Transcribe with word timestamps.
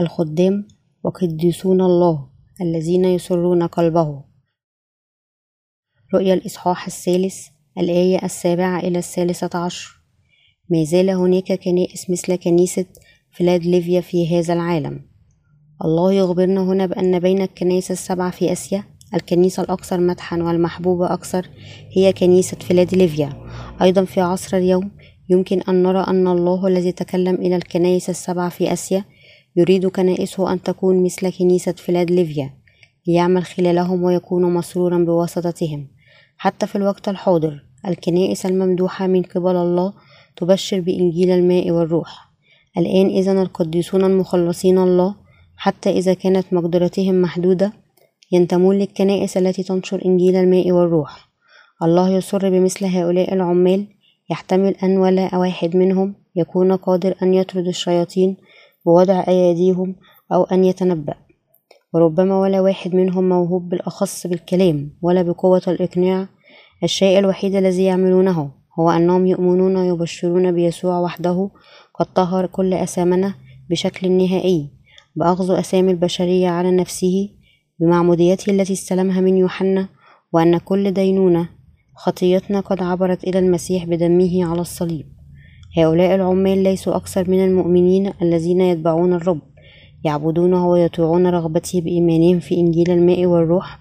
الخدام 0.00 0.68
وقديسون 1.04 1.80
الله 1.80 2.28
الذين 2.60 3.04
يسرون 3.04 3.62
قلبه. 3.62 4.24
رؤيا 6.14 6.34
الإصحاح 6.34 6.86
الثالث 6.86 7.46
الآية 7.78 8.24
السابعة 8.24 8.80
إلى 8.80 8.98
الثالثة 8.98 9.58
عشر. 9.58 10.00
ما 10.70 10.84
زال 10.84 11.10
هناك 11.10 11.52
كنائس 11.52 12.10
مثل 12.10 12.34
كنيسة 12.34 12.86
فيلادلفيا 13.30 14.00
في 14.00 14.38
هذا 14.38 14.52
العالم. 14.52 15.12
الله 15.84 16.12
يخبرنا 16.12 16.62
هنا 16.62 16.86
بأن 16.86 17.18
بين 17.18 17.42
الكنائس 17.42 17.90
السبعة 17.90 18.30
في 18.30 18.52
آسيا 18.52 18.84
الكنيسة 19.14 19.62
الأكثر 19.62 20.00
مدحا 20.00 20.42
والمحبوبة 20.42 21.12
أكثر 21.12 21.48
هي 21.96 22.12
كنيسة 22.12 22.56
فيلادلفيا 22.56 23.32
أيضا 23.82 24.04
في 24.04 24.20
عصر 24.20 24.56
اليوم 24.56 24.90
يمكن 25.28 25.60
أن 25.60 25.82
نرى 25.82 26.04
أن 26.08 26.28
الله 26.28 26.66
الذي 26.66 26.92
تكلم 26.92 27.34
إلى 27.34 27.56
الكنائس 27.56 28.10
السبعة 28.10 28.48
في 28.48 28.72
آسيا 28.72 29.04
يريد 29.56 29.86
كنائسه 29.86 30.52
أن 30.52 30.62
تكون 30.62 31.02
مثل 31.04 31.30
كنيسة 31.30 31.72
فيلادلفيا 31.72 32.50
ليعمل 33.06 33.44
خلالهم 33.44 34.02
ويكون 34.02 34.54
مسرورا 34.54 34.98
بواسطتهم. 34.98 35.88
حتى 36.36 36.66
في 36.66 36.76
الوقت 36.76 37.08
الحاضر 37.08 37.62
الكنائس 37.88 38.46
الممدوحة 38.46 39.06
من 39.06 39.22
قبل 39.22 39.56
الله 39.56 39.92
تبشر 40.36 40.80
بإنجيل 40.80 41.30
الماء 41.30 41.70
والروح. 41.70 42.30
الآن 42.78 43.06
إذا 43.06 43.42
القديسون 43.42 44.04
المخلصين 44.04 44.78
الله 44.78 45.14
حتى 45.56 45.90
إذا 45.90 46.14
كانت 46.14 46.52
مقدرتهم 46.52 47.22
محدودة 47.22 47.72
ينتمون 48.32 48.78
للكنائس 48.78 49.36
التي 49.36 49.62
تنشر 49.62 50.04
إنجيل 50.04 50.36
الماء 50.36 50.72
والروح. 50.72 51.28
الله 51.82 52.10
يسر 52.10 52.50
بمثل 52.50 52.84
هؤلاء 52.84 53.34
العمال 53.34 53.86
يحتمل 54.30 54.74
أن 54.82 54.98
ولا 54.98 55.36
واحد 55.36 55.76
منهم 55.76 56.14
يكون 56.36 56.72
قادر 56.72 57.14
أن 57.22 57.34
يطرد 57.34 57.66
الشياطين 57.66 58.36
بوضع 58.86 59.24
أيديهم 59.28 59.96
أو 60.32 60.44
أن 60.44 60.64
يتنبأ. 60.64 61.14
وربما 61.94 62.40
ولا 62.40 62.60
واحد 62.60 62.94
منهم 62.94 63.28
موهوب 63.28 63.68
بالأخص 63.68 64.26
بالكلام 64.26 64.90
ولا 65.02 65.22
بقوة 65.22 65.62
الإقناع. 65.68 66.28
الشيء 66.84 67.18
الوحيد 67.18 67.54
الذي 67.54 67.84
يعملونه 67.84 68.50
هو 68.80 68.90
أنهم 68.90 69.26
يؤمنون 69.26 69.76
ويبشرون 69.76 70.52
بيسوع 70.52 71.00
وحده 71.00 71.50
قد 71.94 72.06
طهر 72.06 72.46
كل 72.46 72.74
أثامنا 72.74 73.34
بشكل 73.70 74.12
نهائي. 74.12 74.70
بأخذ 75.16 75.58
أسامي 75.58 75.90
البشرية 75.90 76.48
على 76.48 76.70
نفسه 76.70 77.28
بمعموديته 77.80 78.50
التي 78.50 78.72
استلمها 78.72 79.20
من 79.20 79.36
يوحنا 79.36 79.88
وأن 80.32 80.58
كل 80.58 80.90
دينونة 80.90 81.48
خطيتنا 81.96 82.60
قد 82.60 82.82
عبرت 82.82 83.24
إلى 83.24 83.38
المسيح 83.38 83.84
بدمه 83.84 84.44
على 84.44 84.60
الصليب. 84.60 85.21
هؤلاء 85.76 86.14
العمال 86.14 86.62
ليسوا 86.62 86.96
أكثر 86.96 87.30
من 87.30 87.44
المؤمنين 87.44 88.12
الذين 88.22 88.60
يتبعون 88.60 89.12
الرب 89.12 89.40
يعبدونه 90.04 90.68
ويطيعون 90.68 91.26
رغبته 91.26 91.80
بإيمانهم 91.80 92.40
في 92.40 92.54
إنجيل 92.54 92.90
الماء 92.90 93.26
والروح. 93.26 93.78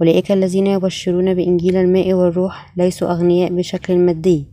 أولئك 0.00 0.32
الذين 0.32 0.66
يبشرون 0.66 1.34
بإنجيل 1.34 1.76
الماء 1.76 2.12
والروح 2.12 2.72
ليسوا 2.76 3.10
أغنياء 3.10 3.52
بشكل 3.52 3.96
مادي 3.96 4.46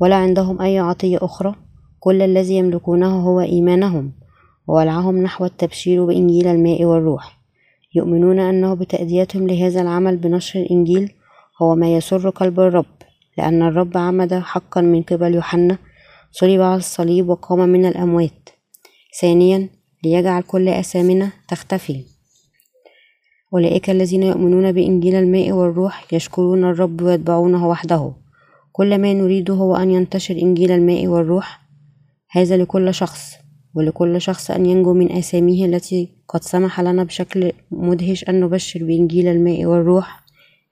ولا 0.00 0.16
عندهم 0.16 0.62
أي 0.62 0.78
عطية 0.78 1.18
أخرى. 1.22 1.54
كل 2.00 2.22
الذي 2.22 2.56
يملكونه 2.56 3.20
هو 3.20 3.40
إيمانهم 3.40 4.12
وولعهم 4.66 5.22
نحو 5.22 5.44
التبشير 5.44 6.06
بإنجيل 6.06 6.46
الماء 6.46 6.84
والروح. 6.84 7.38
يؤمنون 7.94 8.38
أنه 8.38 8.74
بتأديتهم 8.74 9.46
لهذا 9.46 9.80
العمل 9.80 10.16
بنشر 10.16 10.60
الإنجيل 10.60 11.12
هو 11.62 11.74
ما 11.74 11.94
يسر 11.96 12.30
قلب 12.30 12.60
الرب 12.60 12.94
لأن 13.38 13.62
الرب 13.62 13.96
عمد 13.96 14.34
حقا 14.34 14.80
من 14.80 15.02
قبل 15.02 15.34
يوحنا 15.34 15.78
صلب 16.32 16.60
على 16.60 16.76
الصليب 16.76 17.28
وقام 17.28 17.58
من 17.58 17.86
الأموات. 17.86 18.48
ثانيا 19.20 19.68
ليجعل 20.04 20.42
كل 20.42 20.68
أثامنا 20.68 21.32
تختفي. 21.48 22.04
أولئك 23.54 23.90
الذين 23.90 24.22
يؤمنون 24.22 24.72
بإنجيل 24.72 25.14
الماء 25.14 25.52
والروح 25.52 26.14
يشكرون 26.14 26.64
الرب 26.64 27.02
ويتبعونه 27.02 27.68
وحده. 27.68 28.12
كل 28.72 28.98
ما 28.98 29.12
نريده 29.12 29.54
هو 29.54 29.76
أن 29.76 29.90
ينتشر 29.90 30.34
إنجيل 30.34 30.70
الماء 30.70 31.06
والروح 31.06 31.60
هذا 32.30 32.56
لكل 32.56 32.94
شخص 32.94 33.34
ولكل 33.74 34.20
شخص 34.20 34.50
أن 34.50 34.66
ينجو 34.66 34.94
من 34.94 35.12
آثامه 35.12 35.64
التي 35.64 36.08
قد 36.28 36.42
سمح 36.42 36.80
لنا 36.80 37.04
بشكل 37.04 37.52
مدهش 37.70 38.28
أن 38.28 38.40
نبشر 38.40 38.84
بإنجيل 38.84 39.28
الماء 39.28 39.64
والروح 39.64 40.22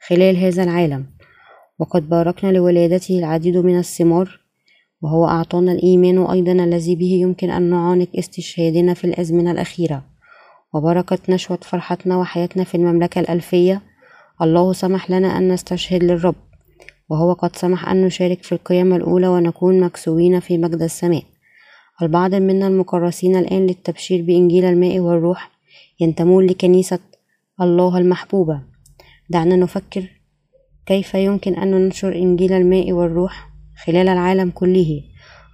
خلال 0.09 0.37
هذا 0.37 0.63
العالم. 0.63 1.07
وقد 1.79 2.09
باركنا 2.09 2.53
لولادته 2.53 3.19
العديد 3.19 3.57
من 3.57 3.79
الثمار 3.79 4.40
وهو 5.03 5.27
أعطانا 5.27 5.73
الإيمان 5.73 6.19
أيضا 6.27 6.53
الذي 6.53 6.97
به 6.97 7.13
يمكن 7.13 7.51
أن 7.51 7.63
نعانق 7.63 8.09
استشهادنا 8.19 8.95
في 8.95 9.05
الأزمنة 9.05 9.51
الأخيرة. 9.51 10.03
وبركة 10.75 11.19
نشوة 11.29 11.59
فرحتنا 11.63 12.17
وحياتنا 12.17 12.65
في 12.65 12.75
المملكة 12.75 13.21
الألفية. 13.21 13.83
الله 14.43 14.73
سمح 14.73 15.11
لنا 15.11 15.39
أن 15.39 15.53
نستشهد 15.53 16.05
للرب 16.05 16.35
وهو 17.09 17.33
قد 17.33 17.57
سمح 17.57 17.89
أن 17.89 18.05
نشارك 18.05 18.43
في 18.43 18.53
القيامة 18.53 18.97
الأولى 18.97 19.29
ونكون 19.29 19.81
مكسوين 19.81 20.41
في 20.41 20.59
مجد 20.59 20.83
السماء. 20.83 21.23
البعض 22.03 22.35
منا 22.35 22.67
المكرسين 22.67 23.37
الآن 23.37 23.67
للتبشير 23.67 24.23
بإنجيل 24.23 24.65
الماء 24.65 24.99
والروح 24.99 25.51
ينتمون 26.01 26.47
لكنيسة 26.47 26.99
الله 27.61 27.99
المحبوبة. 27.99 28.61
دعنا 29.31 29.57
نفكر 29.57 30.11
كيف 30.87 31.15
يمكن 31.15 31.55
أن 31.55 31.71
ننشر 31.71 32.15
إنجيل 32.15 32.53
الماء 32.53 32.93
والروح؟ 32.93 33.50
خلال 33.85 34.09
العالم 34.09 34.51
كله. 34.51 35.03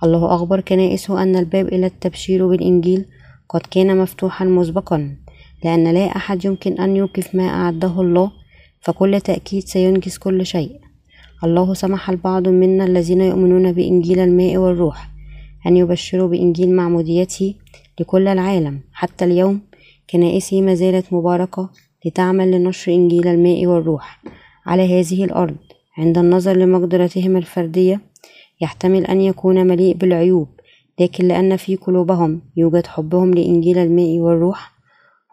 الله 0.05 0.35
أخبر 0.35 0.61
كنائسه 0.61 1.23
أن 1.23 1.37
الباب 1.37 1.67
إلى 1.67 1.87
التبشير 1.87 2.49
بالإنجيل 2.49 3.05
قد 3.49 3.61
كان 3.71 3.99
مفتوحا 3.99 4.45
مسبقا 4.45 5.17
لأن 5.65 5.95
لا 5.95 6.07
أحد 6.17 6.45
يمكن 6.45 6.73
أن 6.81 6.97
يوقف 6.97 7.35
ما 7.35 7.49
أعده 7.49 8.01
الله 8.01 8.33
فكل 8.81 9.21
تأكيد 9.21 9.63
سينجز 9.63 10.19
كل 10.19 10.47
شيء. 10.47 10.71
الله 11.45 11.75
سمح 11.75 12.11
البعض 12.11 12.49
منا 12.49 12.85
الذين 12.85 13.21
يؤمنون 13.21 13.73
بإنجيل 13.73 14.19
الماء 14.19 14.57
والروح 14.57 15.11
أن 15.67 15.77
يبشروا 15.77 16.29
بإنجيل 16.29 16.75
معموديته 16.75 17.55
لكل 18.01 18.29
العالم. 18.29 18.81
حتى 18.93 19.25
اليوم 19.25 19.61
كنائسه 20.11 20.63
ما 20.63 20.75
زالت 20.75 21.13
مباركة 21.13 21.71
لتعمل 22.07 22.51
لنشر 22.51 22.93
إنجيل 22.93 23.29
الماء 23.29 23.67
والروح 23.67 24.23
على 24.67 25.01
هذه 25.01 25.25
الأرض. 25.25 25.57
عند 25.99 26.19
النظر 26.19 26.57
لمقدرتهم 26.57 27.37
الفردية 27.37 28.01
يحتمل 28.61 29.07
أن 29.07 29.21
يكون 29.21 29.67
مليء 29.67 29.97
بالعيوب 29.97 30.49
لكن 31.01 31.29
لأن 31.29 31.57
في 31.57 31.77
قلوبهم 31.77 32.41
يوجد 32.57 32.87
حبهم 32.87 33.35
لإنجيل 33.35 33.79
الماء 33.79 34.19
والروح 34.19 34.73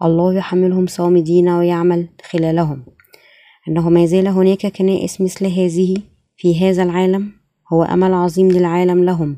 الله 0.03 0.33
يحملهم 0.33 0.87
صامدين 0.87 1.49
ويعمل 1.49 2.07
خلالهم. 2.31 2.83
أنه 3.67 3.89
ما 3.89 4.05
زال 4.05 4.27
هناك 4.27 4.67
كنائس 4.67 5.21
مثل 5.21 5.45
هذه 5.45 5.95
في 6.37 6.59
هذا 6.69 6.83
العالم 6.83 7.31
هو 7.73 7.83
أمل 7.83 8.13
عظيم 8.13 8.51
للعالم 8.51 9.03
لهم. 9.03 9.37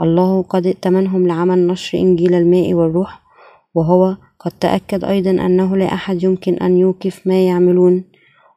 الله 0.00 0.42
قد 0.42 0.66
ائتمنهم 0.66 1.26
لعمل 1.26 1.66
نشر 1.66 1.98
إنجيل 1.98 2.34
الماء 2.34 2.74
والروح 2.74 3.22
وهو 3.74 4.16
قد 4.40 4.52
تأكد 4.60 5.04
أيضا 5.04 5.30
أنه 5.30 5.76
لا 5.76 5.94
أحد 5.94 6.22
يمكن 6.22 6.54
أن 6.54 6.76
يوقف 6.76 7.26
ما 7.26 7.46
يعملون 7.46 8.04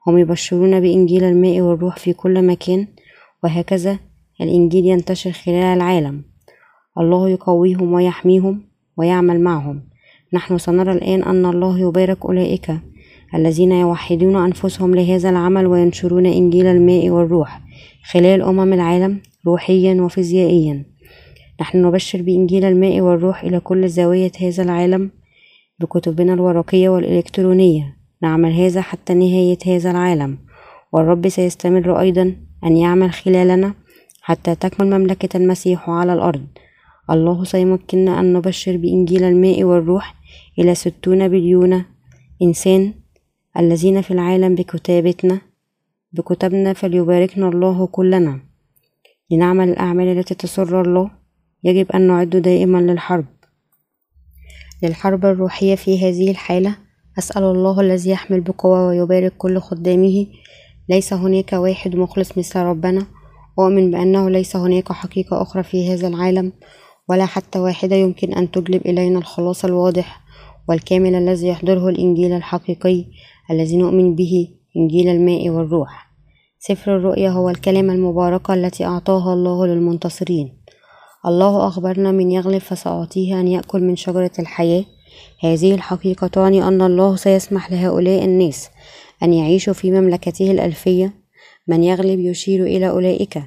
هم 0.09 0.17
يبشرون 0.17 0.79
بإنجيل 0.79 1.23
الماء 1.23 1.61
والروح 1.61 1.97
في 1.97 2.13
كل 2.13 2.45
مكان 2.45 2.87
وهكذا 3.43 3.99
الإنجيل 4.41 4.85
ينتشر 4.85 5.31
خلال 5.31 5.77
العالم. 5.77 6.23
الله 6.97 7.29
يقويهم 7.29 7.93
ويحميهم 7.93 8.61
ويعمل 8.97 9.41
معهم. 9.41 9.83
نحن 10.33 10.57
سنرى 10.57 10.91
الآن 10.91 11.23
أن 11.23 11.45
الله 11.45 11.79
يبارك 11.79 12.25
أولئك 12.25 12.71
الذين 13.35 13.71
يوحدون 13.71 14.35
أنفسهم 14.35 14.95
لهذا 14.95 15.29
العمل 15.29 15.67
وينشرون 15.67 16.25
إنجيل 16.25 16.65
الماء 16.65 17.09
والروح 17.09 17.61
خلال 18.11 18.41
أمم 18.41 18.73
العالم 18.73 19.21
روحيا 19.47 20.01
وفيزيائيا. 20.01 20.85
نحن 21.61 21.85
نبشر 21.85 22.21
بإنجيل 22.21 22.65
الماء 22.65 23.01
والروح 23.01 23.43
إلى 23.43 23.59
كل 23.59 23.89
زاوية 23.89 24.31
هذا 24.41 24.63
العالم 24.63 25.11
بكتبنا 25.79 26.33
الورقية 26.33 26.89
والإلكترونية. 26.89 27.98
نعمل 28.21 28.53
هذا 28.53 28.81
حتى 28.81 29.13
نهاية 29.13 29.57
هذا 29.65 29.91
العالم. 29.91 30.37
والرب 30.91 31.29
سيستمر 31.29 31.99
أيضا 31.99 32.35
أن 32.63 32.77
يعمل 32.77 33.11
خلالنا 33.11 33.73
حتى 34.21 34.55
تكمل 34.55 34.99
مملكة 34.99 35.37
المسيح 35.37 35.89
على 35.89 36.13
الأرض. 36.13 36.47
الله 37.09 37.43
سيمكننا 37.43 38.19
أن 38.19 38.33
نبشر 38.33 38.77
بإنجيل 38.77 39.23
الماء 39.23 39.63
والروح 39.63 40.15
إلى 40.59 40.75
ستون 40.75 41.27
بليون 41.27 41.85
إنسان 42.41 42.93
الذين 43.57 44.01
في 44.01 44.11
العالم 44.11 44.55
بكتابتنا 44.55 45.41
بكتبنا 46.11 46.73
فليباركنا 46.73 47.49
الله 47.49 47.87
كلنا. 47.87 48.39
لنعمل 49.31 49.69
الأعمال 49.69 50.17
التي 50.17 50.35
تسر 50.35 50.81
الله 50.81 51.11
يجب 51.63 51.91
أن 51.91 52.07
نعد 52.07 52.29
دائما 52.29 52.77
للحرب. 52.77 53.25
للحرب 54.83 55.25
الروحية 55.25 55.75
في 55.75 56.09
هذه 56.09 56.31
الحالة 56.31 56.75
أسأل 57.19 57.43
الله 57.43 57.81
الذي 57.81 58.09
يحمل 58.09 58.41
بقوة 58.41 58.87
ويبارك 58.87 59.33
كل 59.37 59.59
خدامه. 59.59 60.27
ليس 60.89 61.13
هناك 61.13 61.53
واحد 61.53 61.95
مخلص 61.95 62.37
مثل 62.37 62.59
ربنا. 62.59 63.05
أؤمن 63.59 63.91
بأنه 63.91 64.29
ليس 64.29 64.55
هناك 64.55 64.91
حقيقة 64.91 65.41
أخرى 65.41 65.63
في 65.63 65.93
هذا 65.93 66.07
العالم 66.07 66.53
ولا 67.09 67.25
حتى 67.25 67.59
واحدة 67.59 67.95
يمكن 67.95 68.33
أن 68.33 68.51
تجلب 68.51 68.81
إلينا 68.85 69.19
الخلاص 69.19 69.65
الواضح 69.65 70.21
والكامل 70.69 71.15
الذي 71.15 71.47
يحضره 71.47 71.89
الإنجيل 71.89 72.31
الحقيقي 72.33 73.05
الذي 73.51 73.77
نؤمن 73.77 74.15
به 74.15 74.47
إنجيل 74.77 75.09
الماء 75.09 75.49
والروح. 75.49 76.09
سفر 76.59 76.95
الرؤيا 76.97 77.29
هو 77.29 77.49
الكلمة 77.49 77.93
المباركة 77.93 78.53
التي 78.53 78.85
أعطاها 78.85 79.33
الله 79.33 79.67
للمنتصرين. 79.67 80.59
الله 81.25 81.67
أخبرنا 81.67 82.11
من 82.11 82.31
يغلب 82.31 82.57
فسأعطيه 82.57 83.39
أن 83.39 83.47
يأكل 83.47 83.83
من 83.83 83.95
شجرة 83.95 84.31
الحياة. 84.39 84.85
هذه 85.39 85.75
الحقيقة 85.75 86.27
تعني 86.27 86.67
أن 86.67 86.81
الله 86.81 87.15
سيسمح 87.15 87.71
لهؤلاء 87.71 88.25
الناس 88.25 88.69
أن 89.23 89.33
يعيشوا 89.33 89.73
في 89.73 89.91
مملكته 89.91 90.51
الألفية. 90.51 91.13
من 91.67 91.83
يغلب 91.83 92.19
يشير 92.19 92.63
إلى 92.63 92.89
أولئك 92.89 93.41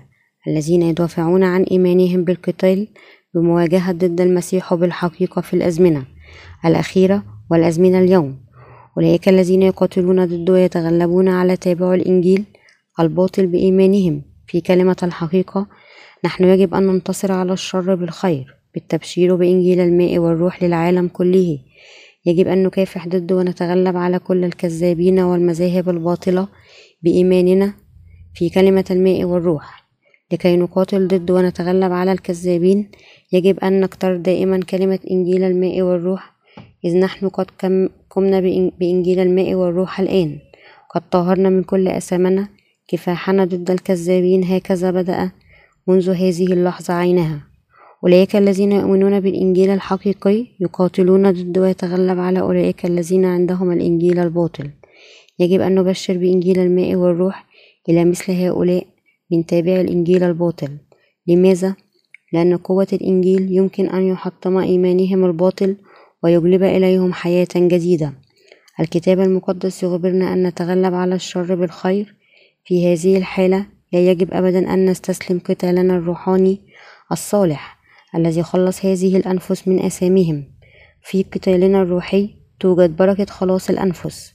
الذين 0.49 0.83
يدافعون 0.83 1.45
عن 1.45 1.63
إيمانهم 1.63 2.25
بالقتال 2.25 2.89
بمواجهة 3.35 3.93
ضد 3.93 4.21
المسيح 4.21 4.75
بالحقيقة 4.75 5.41
في 5.41 5.55
الأزمنة 5.55 6.05
الأخيرة 6.65 7.23
والأزمنة 7.51 7.99
اليوم. 7.99 8.39
أولئك 8.97 9.29
الذين 9.29 9.63
يقاتلون 9.63 10.25
ضده 10.25 10.53
ويتغلبون 10.53 11.29
على 11.29 11.57
تابع 11.57 11.95
الإنجيل 11.95 12.45
الباطل 13.01 13.47
بإيمانهم. 13.47 14.23
في 14.47 14.61
كلمة 14.61 14.97
الحقيقة 15.03 15.67
نحن 16.25 16.45
يجب 16.45 16.75
أن 16.75 16.87
ننتصر 16.87 17.33
على 17.33 17.53
الشر 17.53 17.95
بالخير. 17.95 18.62
بالتبشير 18.75 19.37
بإنجيل 19.37 19.81
الماء 19.81 20.19
والروح 20.19 20.63
للعالم 20.63 21.09
كله. 21.09 21.59
يجب 22.27 22.49
أن 22.49 22.63
نكافح 22.63 23.09
ضده 23.09 23.37
ونتغلب 23.37 23.97
على 23.97 24.19
كل 24.19 24.45
الكذابين 24.45 25.19
والمذاهب 25.19 25.89
الباطلة 25.89 26.49
بإيماننا 27.03 27.75
في 28.35 28.51
كلمة 28.51 28.85
الماء 28.91 29.25
والروح. 29.25 29.83
لكي 30.33 30.57
نقاتل 30.57 31.09
ضد 31.09 31.31
ونتغلب 31.31 31.93
على 31.93 32.13
الكذابين 32.13 32.91
يجب 33.33 33.59
أن 33.59 33.81
نختار 33.81 34.17
دائما 34.17 34.61
كلمة 34.61 34.99
إنجيل 35.11 35.45
الماء 35.45 35.83
والروح 35.83 36.33
إذ 36.85 36.99
نحن 36.99 37.29
قد 37.29 37.47
قمنا 38.11 38.41
بإنجيل 38.81 39.21
الماء 39.21 39.55
والروح 39.55 40.01
الآن. 40.01 40.39
قد 40.95 41.03
طهرنا 41.11 41.49
من 41.49 41.63
كل 41.63 41.89
أثامنا 41.89 42.49
كفاحنا 42.89 43.45
ضد 43.45 43.71
الكذابين 43.71 44.45
هكذا 44.45 44.91
بدأ 44.91 45.31
منذ 45.89 46.11
هذه 46.11 46.53
اللحظة 46.53 46.95
عينها. 46.95 47.52
أولئك 48.05 48.37
الذين 48.37 48.73
يؤمنون 48.73 49.21
بالإنجيل 49.21 49.71
الحقيقي 49.71 50.47
يقاتلون 50.61 51.31
ضد 51.31 51.59
ويتغلب 51.59 52.19
على 52.19 52.41
أولئك 52.41 52.87
الذين 52.87 53.25
عندهم 53.25 53.73
الإنجيل 53.73 54.19
الباطل. 54.19 54.71
يجب 55.39 55.61
أن 55.61 55.75
نبشر 55.75 56.19
بإنجيل 56.19 56.59
الماء 56.59 56.95
والروح 56.95 57.47
إلى 57.89 58.05
مثل 58.05 58.33
هؤلاء 58.33 58.87
من 59.33 59.47
تابع 59.47 59.81
الإنجيل 59.81 60.23
الباطل. 60.23 60.79
لماذا؟ 61.27 61.77
لأن 62.33 62.57
قوة 62.57 62.87
الإنجيل 62.93 63.53
يمكن 63.53 63.89
أن 63.89 64.03
يحطم 64.03 64.59
إيمانهم 64.59 65.25
الباطل 65.25 65.77
ويجلب 66.23 66.63
إليهم 66.63 67.13
حياة 67.13 67.49
جديدة. 67.57 68.13
الكتاب 68.81 69.21
المقدس 69.21 69.83
يخبرنا 69.83 70.33
أن 70.33 70.47
نتغلب 70.47 70.95
على 70.95 71.15
الشر 71.15 71.55
بالخير. 71.55 72.15
في 72.65 72.93
هذه 72.93 73.19
الحالة 73.19 73.67
لا 73.93 74.11
يجب 74.11 74.29
أبدا 74.33 74.75
أن 74.75 74.87
نستسلم 74.87 75.39
قتالنا 75.39 75.97
الروحاني 75.97 76.61
الصالح. 77.13 77.82
الذي 78.17 78.43
خلص 78.43 78.85
هذه 78.85 79.17
الأنفس 79.17 79.69
من 79.69 79.81
أسامهم. 79.81 80.45
في 81.03 81.23
قتالنا 81.23 81.83
الروحي 81.83 82.35
توجد 82.61 82.97
بركة 82.97 83.25
خلاص 83.25 83.71
الأنفس. 83.71 84.35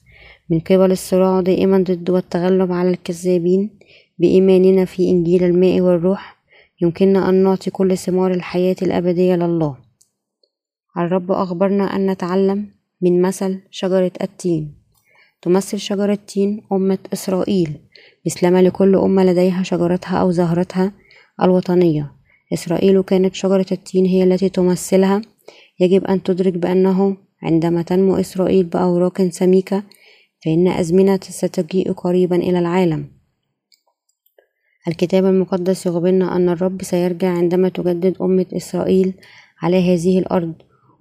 من 0.50 0.59
قبل 0.59 0.91
الصراع 0.91 1.41
دائما 1.41 1.77
ضد 1.77 2.09
والتغلب 2.09 2.71
على 2.71 2.89
الكذابين 2.89 3.79
بإيماننا 4.19 4.85
في 4.85 5.09
إنجيل 5.09 5.44
الماء 5.44 5.81
والروح 5.81 6.38
يمكننا 6.81 7.29
أن 7.29 7.44
نعطي 7.44 7.69
كل 7.69 7.97
ثمار 7.97 8.31
الحياة 8.31 8.75
الأبدية 8.81 9.35
لله. 9.35 9.77
الرب 10.97 11.31
أخبرنا 11.31 11.95
أن 11.95 12.12
نتعلم 12.12 12.68
من 13.01 13.21
مثل 13.21 13.62
شجرة 13.71 14.12
التين. 14.21 14.77
تمثل 15.41 15.79
شجرة 15.79 16.19
تين 16.27 16.62
أمة 16.71 16.97
إسرائيل 17.13 17.79
مثلما 18.25 18.62
لكل 18.62 18.95
أمة 18.95 19.24
لديها 19.24 19.63
شجرتها 19.63 20.18
أو 20.18 20.31
زهرتها 20.31 20.91
الوطنية. 21.41 22.16
إسرائيل 22.53 23.01
كانت 23.01 23.35
شجرة 23.35 23.65
التين 23.71 24.05
هي 24.05 24.23
التي 24.23 24.49
تمثلها. 24.49 25.21
يجب 25.79 26.03
أن 26.05 26.23
تدرك 26.23 26.53
بأنه 26.53 27.17
عندما 27.44 27.81
تنمو 27.81 28.15
إسرائيل 28.15 28.63
بأوراق 28.63 29.21
سميكة 29.21 29.83
فإن 30.45 30.67
أزمنة 30.67 31.19
ستجيء 31.23 31.91
قريبا 31.91 32.35
إلى 32.35 32.59
العالم. 32.59 33.07
الكتاب 34.88 35.25
المقدس 35.25 35.85
يخبرنا 35.85 36.35
أن 36.35 36.49
الرب 36.49 36.83
سيرجع 36.83 37.27
عندما 37.27 37.69
تجدد 37.69 38.15
أمة 38.21 38.45
إسرائيل 38.53 39.13
على 39.61 39.93
هذه 39.93 40.19
الأرض 40.19 40.53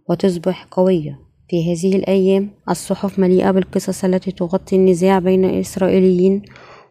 وتصبح 0.08 0.64
قوية. 0.64 1.18
في 1.50 1.72
هذه 1.72 1.96
الأيام 1.96 2.50
الصحف 2.70 3.18
مليئة 3.18 3.50
بالقصص 3.50 4.04
التي 4.04 4.32
تغطي 4.32 4.76
النزاع 4.76 5.18
بين 5.18 5.44
الإسرائيليين 5.44 6.42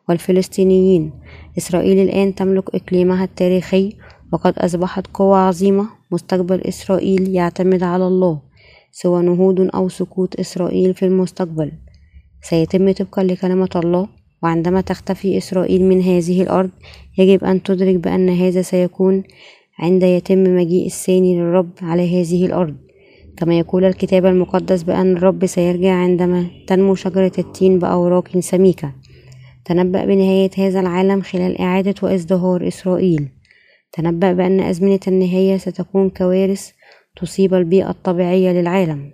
والفلسطينيين. 0.09 1.11
إسرائيل 1.57 1.99
الآن 1.99 2.35
تملك 2.35 2.75
إقليمها 2.75 3.23
التاريخي 3.23 3.93
وقد 4.33 4.59
أصبحت 4.59 5.07
قوة 5.13 5.37
عظيمة 5.37 5.87
مستقبل 6.11 6.61
إسرائيل 6.61 7.29
يعتمد 7.29 7.83
على 7.83 8.07
الله 8.07 8.39
سوى 8.91 9.23
نهوض 9.23 9.75
أو 9.75 9.89
سقوط 9.89 10.39
إسرائيل 10.39 10.93
في 10.93 11.05
المستقبل. 11.05 11.71
سيتم 12.41 12.91
طبقا 12.91 13.23
لكلمة 13.23 13.69
الله 13.75 14.07
وعندما 14.43 14.81
تختفي 14.81 15.37
إسرائيل 15.37 15.83
من 15.83 16.01
هذه 16.01 16.41
الأرض 16.41 16.69
يجب 17.17 17.43
أن 17.43 17.63
تدرك 17.63 17.95
بأن 17.95 18.29
هذا 18.29 18.61
سيكون 18.61 19.23
عند 19.79 20.03
يتم 20.03 20.43
مجيء 20.43 20.85
الثاني 20.85 21.35
للرب 21.35 21.69
على 21.81 22.21
هذه 22.21 22.45
الأرض. 22.45 22.75
كما 23.37 23.59
يقول 23.59 23.85
الكتاب 23.85 24.25
المقدس 24.25 24.83
بأن 24.83 25.17
الرب 25.17 25.45
سيرجع 25.45 25.93
عندما 25.93 26.45
تنمو 26.67 26.95
شجرة 26.95 27.31
التين 27.39 27.79
بأوراق 27.79 28.39
سميكة. 28.39 28.91
تنبأ 29.65 30.05
بنهاية 30.05 30.51
هذا 30.57 30.79
العالم 30.79 31.21
خلال 31.21 31.61
إعادة 31.61 31.95
وإزدهار 32.03 32.67
إسرائيل. 32.67 33.34
تنبأ 33.95 34.33
بأن 34.33 34.59
أزمنة 34.59 34.99
النهاية 35.07 35.57
ستكون 35.57 36.09
كوارث 36.09 36.71
تصيب 37.15 37.53
البيئة 37.53 37.89
الطبيعية 37.89 38.51
للعالم. 38.51 39.11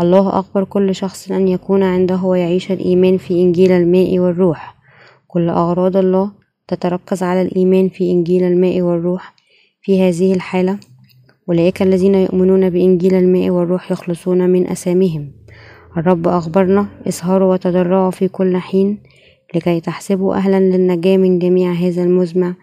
الله 0.00 0.38
أخبر 0.38 0.64
كل 0.64 0.94
شخص 0.94 1.30
أن 1.30 1.48
يكون 1.48 1.82
عنده 1.82 2.22
ويعيش 2.22 2.72
الإيمان 2.72 3.16
في 3.18 3.34
إنجيل 3.34 3.72
الماء 3.72 4.18
والروح. 4.18 4.74
كل 5.28 5.48
أغراض 5.48 5.96
الله 5.96 6.32
تتركز 6.68 7.22
على 7.22 7.42
الإيمان 7.42 7.88
في 7.88 8.10
إنجيل 8.10 8.42
الماء 8.42 8.80
والروح 8.80 9.34
في 9.82 10.02
هذه 10.02 10.34
الحالة. 10.34 10.78
أولئك 11.48 11.82
الذين 11.82 12.14
يؤمنون 12.14 12.70
بإنجيل 12.70 13.14
الماء 13.14 13.50
والروح 13.50 13.92
يخلصون 13.92 14.50
من 14.50 14.68
أسامهم. 14.68 15.32
الرب 15.96 16.28
أخبرنا 16.28 16.86
اسهروا 17.08 17.52
وتضرعوا 17.52 18.10
في 18.10 18.28
كل 18.28 18.56
حين 18.56 19.02
لكي 19.54 19.80
تحسبوا 19.80 20.34
أهلا 20.34 20.60
للنجاة 20.60 21.16
من 21.16 21.38
جميع 21.38 21.72
هذا 21.72 22.02
المزمع 22.02 22.54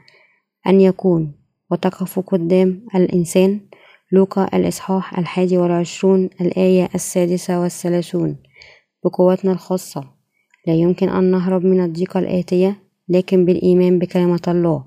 أن 0.67 0.81
يكون. 0.81 1.38
وتقفوا 1.71 2.23
قدام 2.23 2.85
الإنسان. 2.95 3.59
لوقا 4.11 4.49
الإصحاح 4.53 5.19
الحادي 5.19 5.57
والعشرون 5.57 6.29
الآية 6.41 6.89
السادسة 6.95 7.61
والثلاثون. 7.61 8.37
بقوتنا 9.03 9.51
الخاصة 9.51 10.03
لا 10.67 10.73
يمكن 10.73 11.09
أن 11.09 11.31
نهرب 11.31 11.65
من 11.65 11.83
الضيقة 11.83 12.19
الآتية 12.19 12.83
لكن 13.09 13.45
بالإيمان 13.45 13.99
بكلمة 13.99 14.41
الله. 14.47 14.83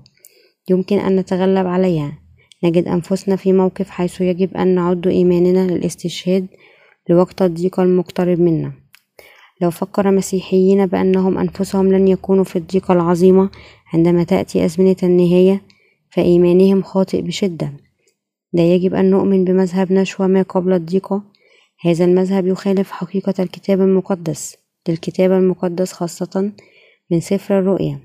يمكن 0.69 0.99
أن 0.99 1.15
نتغلب 1.15 1.67
عليها. 1.67 2.17
نجد 2.63 2.87
أنفسنا 2.87 3.35
في 3.35 3.53
موقف 3.53 3.89
حيث 3.89 4.21
يجب 4.21 4.57
أن 4.57 4.67
نعد 4.75 5.07
إيماننا 5.07 5.71
للاستشهاد 5.71 6.47
لوقت 7.09 7.41
الضيق 7.41 7.79
المقترب 7.79 8.39
منا. 8.39 8.73
لو 9.61 9.71
فكر 9.71 10.11
مسيحيين 10.11 10.85
بأنهم 10.85 11.37
أنفسهم 11.37 11.93
لن 11.93 12.07
يكونوا 12.07 12.43
في 12.43 12.55
الضيقة 12.55 12.93
العظيمة 12.93 13.49
عندما 13.93 14.23
تأتي 14.23 14.65
أزمنة 14.65 14.95
النهاية 15.03 15.61
فإيمانهم 16.13 16.83
خاطئ 16.83 17.21
بشدة. 17.21 17.73
لا 18.53 18.73
يجب 18.75 18.93
أن 18.93 19.09
نؤمن 19.09 19.43
بمذهب 19.43 19.93
نشوى 19.93 20.27
ما 20.27 20.41
قبل 20.41 20.73
الضيقة 20.73 21.23
هذا 21.81 22.05
المذهب 22.05 22.47
يخالف 22.47 22.91
حقيقة 22.91 23.33
الكتاب 23.39 23.81
المقدس 23.81 24.55
للكتاب 24.89 25.31
المقدس 25.31 25.93
خاصة 25.93 26.51
من 27.11 27.19
سفر 27.19 27.59
الرؤيا. 27.59 27.99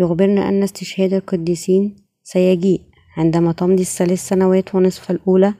يخبرنا 0.00 0.48
أن 0.48 0.62
استشهاد 0.62 1.14
القديسين 1.14 1.96
سيجيء 2.22 2.82
عندما 3.16 3.52
تمضي 3.52 3.82
الثلاث 3.82 4.28
سنوات 4.28 4.74
ونصف 4.74 5.10
الأولى 5.10 5.54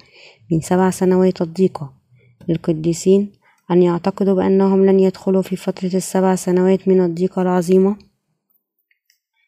من 0.53 0.61
سبع 0.61 0.91
سنوات 0.91 1.43
الضيقة 1.43 1.93
للقديسين 2.49 3.33
أن 3.71 3.83
يعتقدوا 3.83 4.35
بأنهم 4.35 4.87
لن 4.87 5.01
يدخلوا 5.01 5.43
في 5.43 5.57
فترة 5.57 5.91
السبع 5.95 6.35
سنوات 6.35 6.89
من 6.89 7.05
الضيقة 7.05 7.43
العظيمة. 7.43 7.97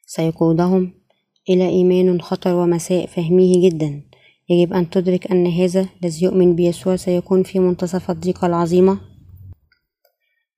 سيقودهم 0.07 1.00
إلى 1.51 1.69
إيمان 1.69 2.21
خطر 2.21 2.55
ومساء 2.55 3.07
فهمه 3.07 3.69
جدا. 3.69 4.03
يجب 4.51 4.73
أن 4.73 4.91
تدرك 4.91 5.31
أن 5.31 5.47
هذا 5.47 5.87
الذي 6.03 6.25
يؤمن 6.25 6.55
بيسوع 6.57 6.97
سيكون 6.97 7.43
في 7.43 7.59
منتصف 7.59 8.11
الضيقة 8.11 8.47
العظيمة. 8.47 8.99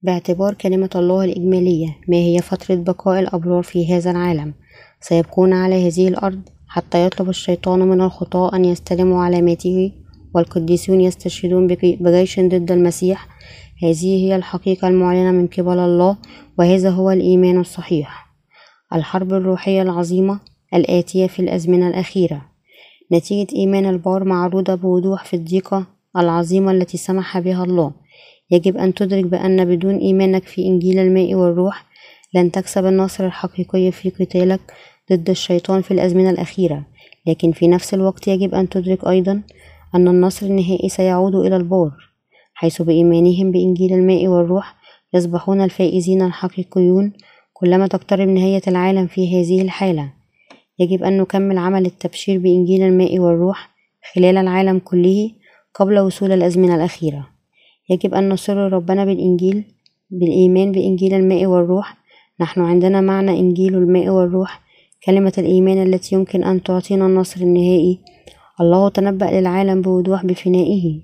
باعتبار 0.02 0.54
كلمة 0.54 0.90
الله 0.94 1.24
الإجمالية 1.24 1.96
ما 2.08 2.16
هي 2.16 2.38
فترة 2.42 2.74
بقاء 2.74 3.20
الأبرار 3.20 3.62
في 3.62 3.94
هذا 3.94 4.10
العالم؟ 4.10 4.54
سيبقون 5.00 5.52
على 5.52 5.88
هذه 5.88 6.08
الأرض 6.08 6.40
حتى 6.68 7.06
يطلب 7.06 7.28
الشيطان 7.28 7.78
من 7.78 8.00
الخطاة 8.00 8.56
أن 8.56 8.64
يستلموا 8.64 9.24
علاماته 9.24 9.92
والقديسون 10.34 11.00
يستشهدون 11.00 11.66
بجيش 12.00 12.40
ضد 12.40 12.72
المسيح. 12.72 13.28
هذه 13.82 14.24
هي 14.24 14.36
الحقيقة 14.36 14.88
المعلنة 14.88 15.32
من 15.32 15.46
قبل 15.46 15.78
الله 15.78 16.18
وهذا 16.58 16.90
هو 16.90 17.10
الإيمان 17.10 17.60
الصحيح. 17.60 18.26
الحرب 18.94 19.32
الروحية 19.32 19.82
العظيمة 19.82 20.51
الآتية 20.74 21.26
في 21.26 21.40
الأزمنة 21.40 21.88
الأخيرة. 21.88 22.42
نتيجة 23.12 23.56
إيمان 23.56 23.86
البار 23.86 24.24
معروضة 24.24 24.74
بوضوح 24.74 25.24
في 25.24 25.34
الضيقة 25.34 25.86
العظيمة 26.16 26.72
التي 26.72 26.96
سمح 26.98 27.38
بها 27.38 27.64
الله. 27.64 27.92
يجب 28.50 28.76
أن 28.76 28.94
تدرك 28.94 29.24
بأن 29.24 29.64
بدون 29.64 29.98
إيمانك 29.98 30.44
في 30.44 30.66
إنجيل 30.66 30.98
الماء 30.98 31.34
والروح 31.34 31.84
لن 32.34 32.50
تكسب 32.50 32.86
النصر 32.86 33.26
الحقيقي 33.26 33.90
في 33.90 34.10
قتالك 34.10 34.60
ضد 35.12 35.30
الشيطان 35.30 35.82
في 35.82 35.90
الأزمنة 35.90 36.30
الأخيرة. 36.30 36.86
لكن 37.26 37.52
في 37.52 37.68
نفس 37.68 37.94
الوقت 37.94 38.28
يجب 38.28 38.54
أن 38.54 38.68
تدرك 38.68 39.06
أيضا 39.06 39.42
أن 39.94 40.08
النصر 40.08 40.46
النهائي 40.46 40.88
سيعود 40.88 41.34
إلى 41.34 41.56
البار 41.56 41.92
حيث 42.54 42.82
بإيمانهم 42.82 43.50
بإنجيل 43.50 43.92
الماء 43.92 44.26
والروح 44.26 44.74
يصبحون 45.14 45.60
الفائزين 45.60 46.22
الحقيقيون 46.22 47.12
كلما 47.52 47.86
تقترب 47.86 48.28
نهاية 48.28 48.62
العالم 48.68 49.06
في 49.06 49.40
هذه 49.40 49.62
الحالة. 49.62 50.12
يجب 50.82 51.04
أن 51.04 51.18
نكمل 51.18 51.58
عمل 51.58 51.86
التبشير 51.86 52.38
بإنجيل 52.38 52.82
الماء 52.82 53.18
والروح 53.18 53.70
خلال 54.14 54.36
العالم 54.36 54.78
كله 54.78 55.30
قبل 55.74 55.98
وصول 55.98 56.32
الأزمنة 56.32 56.74
الأخيرة. 56.74 57.28
يجب 57.90 58.14
أن 58.14 58.32
نسر 58.32 58.56
ربنا 58.56 59.04
بالإنجيل 59.04 59.64
بالإيمان 60.10 60.72
بإنجيل 60.72 61.14
الماء 61.14 61.46
والروح. 61.46 61.96
نحن 62.40 62.60
عندنا 62.60 63.00
معنى 63.00 63.40
إنجيل 63.40 63.74
الماء 63.74 64.08
والروح 64.08 64.60
كلمة 65.06 65.32
الإيمان 65.38 65.82
التي 65.82 66.14
يمكن 66.14 66.44
أن 66.44 66.62
تعطينا 66.62 67.06
النصر 67.06 67.40
النهائي. 67.40 67.98
الله 68.60 68.88
تنبأ 68.88 69.24
للعالم 69.24 69.82
بوضوح 69.82 70.26
بفنائه. 70.26 71.00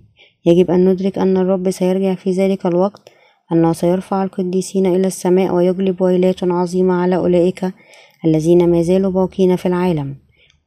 يجب 0.47 0.71
أن 0.71 0.89
ندرك 0.89 1.19
أن 1.19 1.37
الرب 1.37 1.71
سيرجع 1.71 2.15
في 2.15 2.31
ذلك 2.31 2.67
الوقت 2.67 3.09
أنه 3.53 3.73
سيرفع 3.73 4.25
القديسين 4.25 4.87
إلى 4.87 5.07
السماء 5.07 5.55
ويجلب 5.55 6.03
ويلات 6.03 6.45
عظيمة 6.45 6.95
على 6.95 7.17
أولئك. 7.17 7.65
الذين 8.25 8.71
ما 8.71 8.83
زالوا 8.83 9.11
باقين 9.11 9.57
في 9.57 9.67
العالم. 9.67 10.17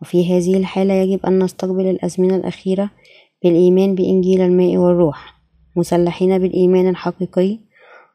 وفي 0.02 0.38
هذه 0.38 0.58
الحالة 0.58 0.94
يجب 0.94 1.26
أن 1.26 1.44
نستقبل 1.44 1.88
الأزمنة 1.88 2.36
الأخيرة 2.36 2.90
بالإيمان 3.44 3.96
بإنجيل 3.96 4.42
الماء 4.42 4.78
والروح. 4.78 5.34
مسلحين 5.76 6.38
بالإيمان 6.38 6.88
الحقيقي. 6.88 7.60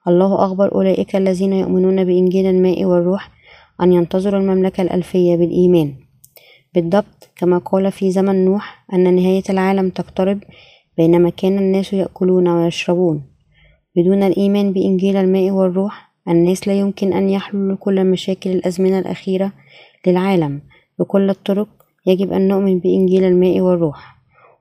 الله 0.09 0.45
أخبر 0.45 0.75
أولئك 0.75 1.17
الذين 1.17 1.53
يؤمنون 1.53 2.05
بإنجيل 2.05 2.47
الماء 2.47 2.85
والروح 2.85 3.31
أن 3.83 3.93
ينتظروا 3.93 4.41
المملكة 4.41 4.83
الألفية 4.83 5.37
بالإيمان. 5.37 5.95
بالضبط 6.75 7.31
كما 7.37 7.59
قال 7.59 7.93
في 7.93 8.11
زمن 8.11 8.45
نوح 8.45 8.85
أن 8.93 9.15
نهاية 9.15 9.43
العالم 9.51 9.91
تقترب 9.91 10.39
بينما 10.97 11.31
كان 11.31 11.59
الناس 11.59 11.93
يأكلون 11.93 12.49
ويشربون. 12.49 13.23
بدون 13.97 14.23
الإيمان 14.23 14.73
بإنجيل 14.73 15.17
الماء 15.17 15.51
والروح 15.51 16.06
الناس 16.29 16.69
لا 16.69 16.75
يمكن 16.75 17.13
أن 17.13 17.29
يحلوا 17.29 17.77
كل 17.77 18.05
مشاكل 18.05 18.51
الأزمنة 18.51 18.99
الأخيرة 18.99 19.53
للعالم. 20.07 20.61
بكل 20.99 21.31
الطرق 21.31 21.69
يجب 22.07 22.33
أن 22.33 22.49
نؤمن 22.49 22.79
بإنجيل 22.79 23.25
الماء 23.25 23.61
والروح. 23.61 24.17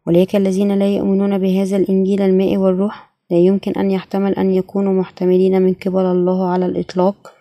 ولكن 0.08 0.38
الذين 0.38 0.72
لا 0.72 0.96
يؤمنون 0.96 1.38
بهذا 1.38 1.78
الإنجيل 1.78 2.22
الماء 2.22 2.58
والروح 2.58 3.10
لا 3.32 3.38
يمكن 3.38 3.72
أن 3.72 3.92
يحتمل 3.92 4.34
أن 4.34 4.52
يكونوا 4.52 4.94
محتملين 4.94 5.62
من 5.62 5.74
قبل 5.74 6.06
الله 6.06 6.48
على 6.48 6.66
الإطلاق. 6.66 7.34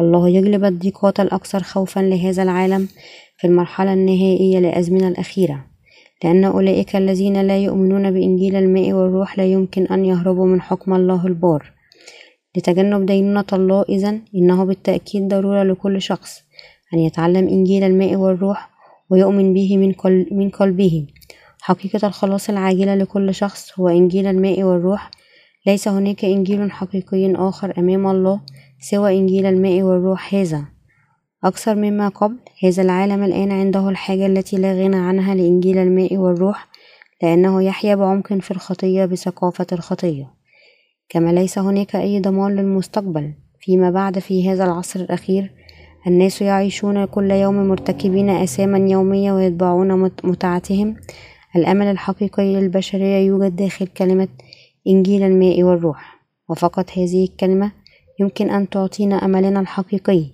الله 0.00 0.28
يجلب 0.28 0.64
الضيقات 0.64 1.20
الأكثر 1.20 1.62
خوفا 1.62 2.00
لهذا 2.00 2.42
العالم 2.42 2.88
في 3.38 3.46
المرحلة 3.46 3.92
النهائية 3.92 4.58
للأزمنة 4.58 5.08
الأخيرة. 5.08 5.64
لأن 6.24 6.44
أولئك 6.44 6.96
الذين 6.96 7.40
لا 7.42 7.58
يؤمنون 7.58 8.10
بإنجيل 8.10 8.56
الماء 8.56 8.92
والروح 8.92 9.38
لا 9.38 9.44
يمكن 9.44 9.86
أن 9.86 10.04
يهربوا 10.04 10.46
من 10.46 10.60
حكم 10.60 10.94
الله 10.94 11.26
البار. 11.26 11.79
لتجنب 12.56 13.06
دينونة 13.06 13.44
الله 13.52 13.84
إذا 13.88 14.18
إنه 14.34 14.64
بالتأكيد 14.64 15.28
ضرورة 15.28 15.62
لكل 15.62 16.02
شخص 16.02 16.42
أن 16.94 16.98
يتعلم 16.98 17.48
إنجيل 17.48 17.84
الماء 17.84 18.14
والروح 18.16 18.70
ويؤمن 19.10 19.54
به 19.54 19.76
من, 19.76 19.94
من 20.30 20.50
قلبه. 20.50 21.06
حقيقة 21.60 22.06
الخلاص 22.06 22.48
العاجلة 22.50 22.94
لكل 22.94 23.34
شخص 23.34 23.78
هو 23.78 23.88
إنجيل 23.88 24.26
الماء 24.26 24.62
والروح. 24.62 25.10
ليس 25.66 25.88
هناك 25.88 26.24
إنجيل 26.24 26.70
حقيقي 26.70 27.34
آخر 27.34 27.78
أمام 27.78 28.06
الله 28.06 28.40
سوى 28.80 29.18
إنجيل 29.18 29.46
الماء 29.46 29.82
والروح 29.82 30.34
هذا. 30.34 30.64
أكثر 31.44 31.74
مما 31.74 32.08
قبل 32.08 32.36
هذا 32.64 32.82
العالم 32.82 33.22
الآن 33.22 33.52
عنده 33.52 33.88
الحاجة 33.88 34.26
التي 34.26 34.56
لا 34.56 34.72
غنى 34.72 34.96
عنها 34.96 35.34
لإنجيل 35.34 35.78
الماء 35.78 36.16
والروح 36.16 36.68
لأنه 37.22 37.62
يحيا 37.62 37.94
بعمق 37.94 38.32
في 38.32 38.50
الخطية 38.50 39.04
بثقافة 39.04 39.66
الخطية. 39.72 40.39
كما 41.10 41.30
ليس 41.32 41.58
هناك 41.58 41.96
أي 41.96 42.20
ضمان 42.20 42.56
للمستقبل. 42.56 43.32
فيما 43.60 43.90
بعد 43.90 44.18
في 44.18 44.50
هذا 44.50 44.64
العصر 44.64 45.00
الأخير 45.00 45.50
الناس 46.06 46.42
يعيشون 46.42 47.04
كل 47.04 47.30
يوم 47.30 47.68
مرتكبين 47.68 48.30
آثاما 48.30 48.78
يومية 48.78 49.32
ويتبعون 49.32 50.10
متعتهم. 50.24 50.96
الأمل 51.56 51.86
الحقيقي 51.86 52.54
للبشرية 52.54 53.26
يوجد 53.26 53.56
داخل 53.56 53.86
كلمة 53.86 54.28
إنجيل 54.86 55.22
الماء 55.22 55.62
والروح. 55.62 56.20
وفقط 56.48 56.90
هذه 56.90 57.24
الكلمة 57.24 57.72
يمكن 58.20 58.50
أن 58.50 58.68
تعطينا 58.68 59.24
أملنا 59.24 59.60
الحقيقي. 59.60 60.24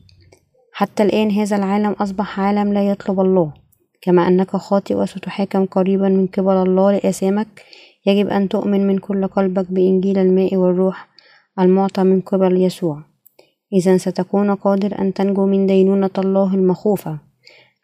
حتى 0.73 1.03
الآن 1.03 1.31
هذا 1.31 1.57
العالم 1.57 1.93
أصبح 1.93 2.41
عالم 2.41 2.73
لا 2.73 2.89
يطلب 2.89 3.21
الله. 3.21 3.53
كما 4.03 4.29
أنك 4.29 4.51
خاطئ 4.57 4.95
وستحاكم 4.95 5.65
قريبا 5.65 6.09
من 6.09 6.27
قبل 6.27 6.53
الله 6.53 6.93
لآثامك 6.93 7.63
يجب 8.07 8.29
أن 8.29 8.49
تؤمن 8.49 8.87
من 8.87 8.99
كل 8.99 9.27
قلبك 9.27 9.73
بإنجيل 9.73 10.19
الماء 10.19 10.57
والروح 10.57 11.09
المعطى 11.61 12.03
من 12.03 12.21
قبل 12.21 12.63
يسوع. 12.63 13.03
إذا 13.73 13.97
ستكون 13.97 14.55
قادر 14.55 14.99
أن 14.99 15.15
تنجو 15.15 15.47
من 15.47 15.67
دينونة 15.67 16.11
الله 16.19 16.55
المخوفة. 16.55 17.19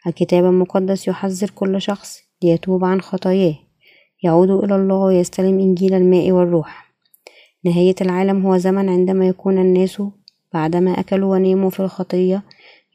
الكتاب 0.07 0.45
المقدس 0.45 1.07
يحذر 1.07 1.49
كل 1.49 1.81
شخص 1.81 2.19
ليتوب 2.43 2.85
عن 2.85 3.01
خطاياه. 3.01 3.55
يعود 4.23 4.49
إلى 4.49 4.75
الله 4.75 4.97
ويستلم 4.97 5.59
إنجيل 5.59 5.93
الماء 5.93 6.31
والروح. 6.31 6.93
نهاية 7.65 7.95
العالم 8.01 8.45
هو 8.45 8.57
زمن 8.57 8.89
عندما 8.89 9.27
يكون 9.27 9.57
الناس 9.57 10.01
بعدما 10.53 10.99
أكلوا 10.99 11.31
وناموا 11.31 11.69
في 11.69 11.79
الخطية 11.79 12.43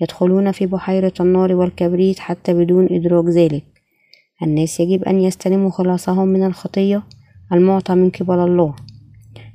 يدخلون 0.00 0.52
في 0.52 0.66
بحيرة 0.66 1.12
النار 1.20 1.54
والكبريت 1.54 2.18
حتى 2.18 2.54
بدون 2.54 2.88
إدراك 2.90 3.24
ذلك. 3.24 3.64
الناس 4.42 4.80
يجب 4.80 5.04
أن 5.04 5.20
يستلموا 5.20 5.70
خلاصهم 5.70 6.28
من 6.28 6.46
الخطية 6.46 7.02
المعطى 7.52 7.94
من 7.94 8.10
قبل 8.10 8.38
الله. 8.38 8.74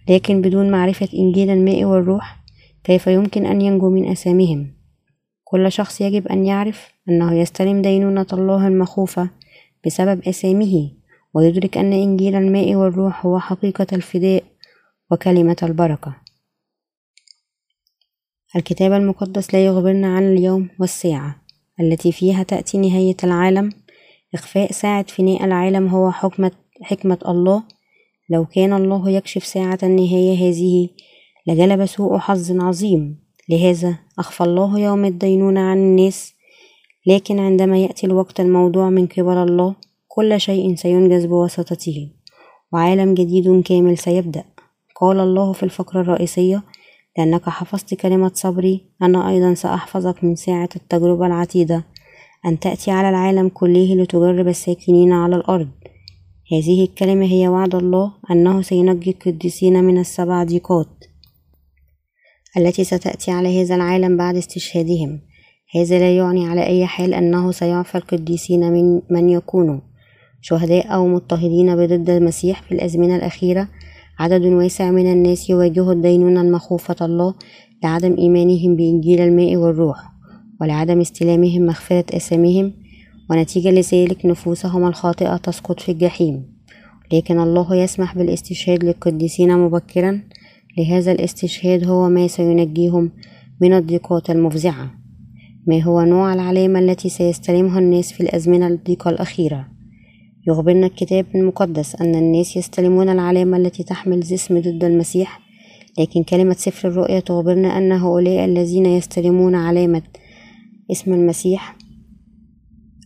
لكن 0.10 0.42
بدون 0.42 0.72
معرفة 0.72 1.10
إنجيل 1.14 1.50
الماء 1.50 1.84
والروح 1.86 2.44
كيف 2.84 3.08
يمكن 3.08 3.46
أن 3.46 3.62
ينجو 3.62 3.90
من 3.90 4.12
أسامهم؟ 4.12 4.74
كل 5.44 5.72
شخص 5.72 6.02
يجب 6.02 6.28
أن 6.28 6.46
يعرف 6.46 6.90
أنه 7.10 7.34
يستلم 7.34 7.82
دينونة 7.82 8.28
الله 8.34 8.68
المخوفة 8.68 9.30
بسبب 9.86 10.28
أسامه 10.28 10.92
ويدرك 11.34 11.78
أن 11.78 11.94
إنجيل 11.94 12.36
الماء 12.36 12.76
والروح 12.76 13.26
هو 13.26 13.40
حقيقة 13.40 13.88
الفداء 13.94 14.44
وكلمة 15.12 15.58
البركة. 15.64 16.16
الكتاب 18.56 18.94
المقدس 18.94 19.54
لا 19.54 19.66
يخبرنا 19.66 20.16
عن 20.16 20.24
اليوم 20.24 20.70
والساعة 20.80 21.36
التي 21.80 22.12
فيها 22.12 22.44
تأتي 22.44 22.78
نهاية 22.78 23.18
العالم. 23.24 23.70
إخفاء 24.34 24.72
ساعة 24.72 25.04
فناء 25.04 25.46
العالم 25.46 25.88
هو 25.88 26.12
حكمة 26.12 26.52
حكمة 26.82 27.20
الله 27.28 27.64
لو 28.30 28.46
كان 28.46 28.74
الله 28.74 29.10
يكشف 29.10 29.46
ساعة 29.46 29.80
النهاية 29.84 30.50
هذه 30.50 30.90
لجلب 31.48 31.86
سوء 31.86 32.18
حظ 32.18 32.62
عظيم. 32.62 33.24
لهذا 33.50 34.00
أخفى 34.20 34.44
الله 34.44 34.80
يوم 34.80 35.06
الدينونة 35.06 35.60
عن 35.60 35.78
الناس. 35.78 36.34
لكن 37.08 37.40
عندما 37.40 37.78
يأتي 37.78 38.08
الوقت 38.08 38.40
الموضوع 38.40 38.90
من 38.90 39.08
قبل 39.08 39.38
الله 39.38 39.76
كل 40.08 40.40
شيء 40.40 40.76
سينجز 40.76 41.26
بواسطته 41.26 42.12
وعالم 42.74 43.14
جديد 43.14 43.64
كامل 43.64 43.98
سيبدأ. 43.98 44.44
قال 45.02 45.20
الله 45.20 45.54
في 45.54 45.64
الفقرة 45.64 46.02
الرئيسية 46.02 46.64
لأنك 47.18 47.50
حفظت 47.50 47.94
كلمة 47.94 48.32
صبري 48.34 48.86
أنا 49.02 49.30
أيضا 49.30 49.54
سأحفظك 49.54 50.24
من 50.24 50.36
ساعة 50.36 50.70
التجربة 50.76 51.26
العتيدة. 51.26 51.86
أن 52.46 52.60
تأتي 52.60 52.92
على 52.92 53.10
العالم 53.10 53.50
كله 53.50 53.96
لتجرب 53.96 54.48
الساكنين 54.48 55.14
على 55.14 55.36
الأرض. 55.36 55.68
هذه 56.54 56.84
الكلمة 56.84 57.26
هي 57.26 57.48
وعد 57.48 57.76
الله 57.76 58.14
أنه 58.32 58.62
سينجي 58.62 59.10
القديسين 59.10 59.84
من 59.84 59.98
السبع 59.98 60.44
ضيقات 60.44 60.88
التي 62.58 62.84
ستأتي 62.84 63.32
على 63.32 63.62
هذا 63.62 63.76
العالم 63.76 64.18
بعد 64.18 64.36
استشهادهم. 64.36 65.22
هذا 65.76 66.00
لا 66.00 66.16
يعني 66.18 66.48
على 66.48 66.66
أي 66.66 66.86
حال 66.86 67.14
أنه 67.14 67.52
سيعفى 67.52 67.98
القديسين 67.98 68.72
من 68.72 69.02
من 69.10 69.30
يكونوا 69.30 69.80
شهداء 70.42 70.94
أو 70.94 71.08
مضطهدين 71.08 71.76
بضد 71.76 72.10
المسيح 72.10 72.62
في 72.62 72.72
الأزمنة 72.72 73.16
الأخيرة. 73.16 73.68
عدد 74.20 74.46
واسع 74.46 74.92
من 74.92 75.12
الناس 75.12 75.50
يواجهوا 75.50 75.94
الدينونة 75.94 76.42
المخوفة 76.42 77.06
الله 77.06 77.36
لعدم 77.84 78.16
إيمانهم 78.18 78.76
بإنجيل 78.76 79.22
الماء 79.22 79.56
والروح 79.56 79.98
ولعدم 80.62 81.02
استلامهم 81.02 81.62
مغفرة 81.66 82.06
أسامهم 82.18 82.83
ونتيجة 83.30 83.72
لذلك 83.72 84.26
نفوسهم 84.26 84.88
الخاطئة 84.88 85.38
تسقط 85.38 85.80
في 85.80 85.92
الجحيم. 85.92 86.54
لكن 87.14 87.40
الله 87.40 87.76
يسمح 87.76 88.18
بالاستشهاد 88.18 88.84
للقديسين 88.84 89.58
مبكرا. 89.58 90.22
لهذا 90.78 91.12
الاستشهاد 91.12 91.88
هو 91.88 92.10
ما 92.10 92.28
سينجيهم 92.28 93.12
من 93.62 93.74
الضيقات 93.74 94.30
المفزعة. 94.30 94.92
ما 95.68 95.84
هو 95.84 96.02
نوع 96.02 96.34
العلامة 96.34 96.80
التي 96.80 97.10
سيستلمها 97.10 97.80
الناس 97.80 98.14
في 98.14 98.22
الأزمنة 98.22 98.68
الضيقة 98.68 99.10
الأخيرة؟ 99.10 99.68
يخبرنا 100.48 100.88
الكتاب 100.88 101.26
المقدس 101.36 101.96
أن 101.96 102.16
الناس 102.16 102.58
يستلمون 102.58 103.10
العلامة 103.10 103.58
التي 103.58 103.84
تحمل 103.84 104.20
جسم 104.20 104.60
ضد 104.60 104.84
المسيح. 104.84 105.40
لكن 106.00 106.24
كلمة 106.24 106.54
سفر 106.54 106.88
الرؤيا 106.88 107.20
تخبرنا 107.20 107.78
أن 107.78 107.92
هؤلاء 107.92 108.46
الذين 108.46 108.86
يستلمون 108.86 109.56
علامة 109.56 110.02
اسم 110.92 111.14
المسيح 111.14 111.76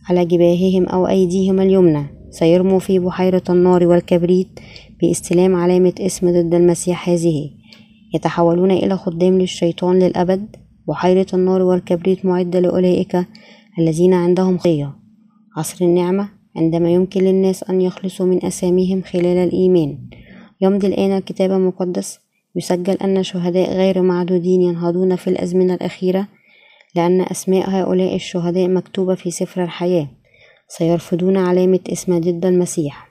على 0.08 0.24
جباههم 0.24 0.86
أو 0.86 1.06
أيديهم 1.08 1.60
اليمنى. 1.60 2.06
سيرموا 2.30 2.78
في 2.78 2.98
بحيرة 2.98 3.42
النار 3.50 3.86
والكبريت 3.86 4.48
باستلام 5.00 5.54
علامة 5.54 5.92
اسم 6.00 6.30
ضد 6.30 6.54
المسيح 6.54 7.08
هذه. 7.08 7.50
يتحولون 8.14 8.70
إلى 8.70 8.96
خدام 8.96 9.38
للشيطان 9.38 9.98
للأبد. 9.98 10.56
بحيرة 10.88 11.26
النار 11.34 11.62
والكبريت 11.62 12.24
معدة 12.24 12.60
لأولئك 12.60 13.26
الذين 13.78 14.14
عندهم 14.14 14.58
خية 14.58 14.96
عصر 15.56 15.84
النعمة 15.84 16.28
عندما 16.56 16.90
يمكن 16.90 17.20
للناس 17.20 17.64
أن 17.70 17.80
يخلصوا 17.80 18.26
من 18.26 18.44
أساميهم 18.44 19.02
خلال 19.02 19.36
الإيمان. 19.36 19.98
يمضي 20.60 20.86
الآن 20.86 21.16
الكتاب 21.16 21.50
المقدس. 21.52 22.18
يسجل 22.56 22.94
أن 22.94 23.22
شهداء 23.22 23.72
غير 23.72 24.02
معدودين 24.02 24.62
ينهضون 24.62 25.16
في 25.16 25.30
الأزمنة 25.30 25.74
الأخيرة. 25.74 26.28
لأن 26.98 27.20
أسماء 27.20 27.70
هؤلاء 27.70 28.14
الشهداء 28.14 28.68
مكتوبة 28.68 29.14
في 29.14 29.30
سفر 29.30 29.64
الحياة. 29.64 30.08
سيرفضون 30.68 31.36
علامة 31.36 31.80
اسم 31.92 32.20
ضد 32.20 32.46
المسيح. 32.46 33.08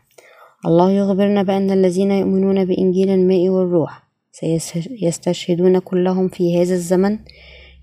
الله 0.65 0.91
يخبرنا 0.91 1.43
بأن 1.43 1.71
الذين 1.71 2.11
يؤمنون 2.11 2.65
بإنجيل 2.65 3.09
الماء 3.09 3.49
والروح 3.49 4.03
سيستشهدون 4.31 5.79
كلهم 5.79 6.27
في 6.27 6.61
هذا 6.61 6.73
الزمن 6.73 7.19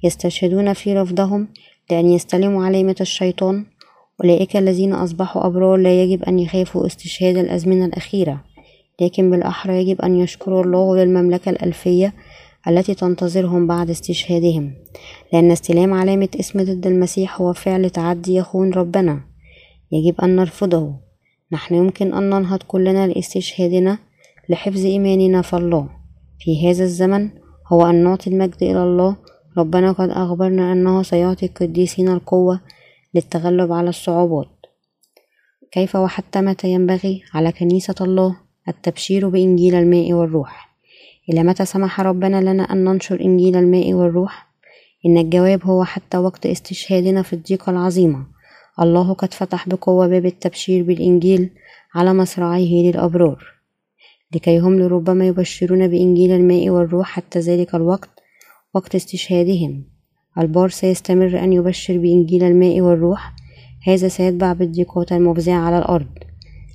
يستشهدون 0.02 0.72
في 0.72 0.94
رفضهم 0.94 1.48
لأن 1.90 2.06
يستلموا 2.06 2.64
علامة 2.64 2.96
الشيطان. 3.00 3.66
أولئك 4.20 4.56
الذين 4.56 4.92
أصبحوا 4.92 5.46
أبرار 5.46 5.76
لا 5.76 6.02
يجب 6.02 6.22
أن 6.22 6.38
يخافوا 6.38 6.86
استشهاد 6.86 7.36
الأزمنة 7.36 7.84
الأخيرة 7.84 8.44
لكن 9.00 9.30
بالأحرى 9.30 9.80
يجب 9.80 10.00
أن 10.00 10.20
يشكروا 10.20 10.64
الله 10.64 10.96
للمملكة 10.96 11.50
الألفية 11.50 12.12
التي 12.68 12.94
تنتظرهم 12.94 13.66
بعد 13.66 13.90
استشهادهم 13.90 14.74
لأن 15.32 15.50
استلام 15.50 15.94
علامة 15.94 16.28
اسم 16.40 16.62
ضد 16.62 16.86
المسيح 16.86 17.40
هو 17.40 17.52
فعل 17.52 17.90
تعدي 17.90 18.34
يخون 18.34 18.72
ربنا. 18.72 19.20
يجب 19.92 20.20
أن 20.20 20.36
نرفضه. 20.36 20.94
نحن 21.52 21.74
يمكن 21.74 22.14
أن 22.14 22.30
ننهض 22.30 22.62
كلنا 22.62 23.06
لاستشهادنا 23.06 23.98
لحفظ 24.48 24.84
إيماننا 24.84 25.42
في 25.42 25.56
الله. 25.56 25.88
في 26.38 26.70
هذا 26.70 26.84
الزمن 26.84 27.30
هو 27.72 27.86
أن 27.86 28.04
نعطي 28.04 28.30
المجد 28.30 28.62
إلى 28.62 28.82
الله. 28.82 29.16
ربنا 29.58 29.92
قد 29.92 30.10
أخبرنا 30.10 30.72
أنه 30.72 31.02
سيعطي 31.02 31.46
القديسين 31.46 32.08
القوة 32.08 32.60
للتغلب 33.14 33.72
على 33.72 33.88
الصعوبات. 33.88 34.48
كيف 35.72 35.96
وحتى 35.96 36.40
متى 36.40 36.68
ينبغي 36.68 37.22
على 37.34 37.52
كنيسة 37.52 37.94
الله 38.00 38.36
التبشير 38.68 39.28
بإنجيل 39.28 39.74
الماء 39.74 40.12
والروح؟ 40.12 40.73
إلى 41.30 41.42
متى 41.42 41.64
سمح 41.64 42.00
ربنا 42.00 42.40
لنا 42.52 42.62
أن 42.62 42.84
ننشر 42.84 43.20
إنجيل 43.20 43.56
الماء 43.56 43.92
والروح؟ 43.92 44.46
إن 45.06 45.18
الجواب 45.18 45.64
هو 45.64 45.84
حتى 45.84 46.18
وقت 46.18 46.46
استشهادنا 46.46 47.22
في 47.22 47.32
الضيقة 47.32 47.70
العظيمة. 47.70 48.26
الله 48.80 49.12
قد 49.12 49.34
فتح 49.34 49.68
بقوة 49.68 50.06
باب 50.06 50.26
التبشير 50.26 50.84
بالإنجيل 50.84 51.50
على 51.94 52.14
مصراعيه 52.14 52.90
للأبرار. 52.90 53.44
لكي 54.34 54.58
هم 54.58 54.78
لربما 54.78 55.26
يبشرون 55.26 55.88
بإنجيل 55.88 56.32
الماء 56.32 56.70
والروح 56.70 57.06
حتى 57.06 57.38
ذلك 57.38 57.74
الوقت 57.74 58.10
وقت 58.74 58.94
استشهادهم. 58.94 59.84
البار 60.38 60.68
سيستمر 60.68 61.38
أن 61.44 61.52
يبشر 61.52 61.98
بإنجيل 61.98 62.44
الماء 62.44 62.80
والروح. 62.80 63.32
هذا 63.86 64.08
سيتبع 64.08 64.52
بالضيقات 64.52 65.12
المفزعة 65.12 65.58
على 65.58 65.78
الأرض. 65.78 66.08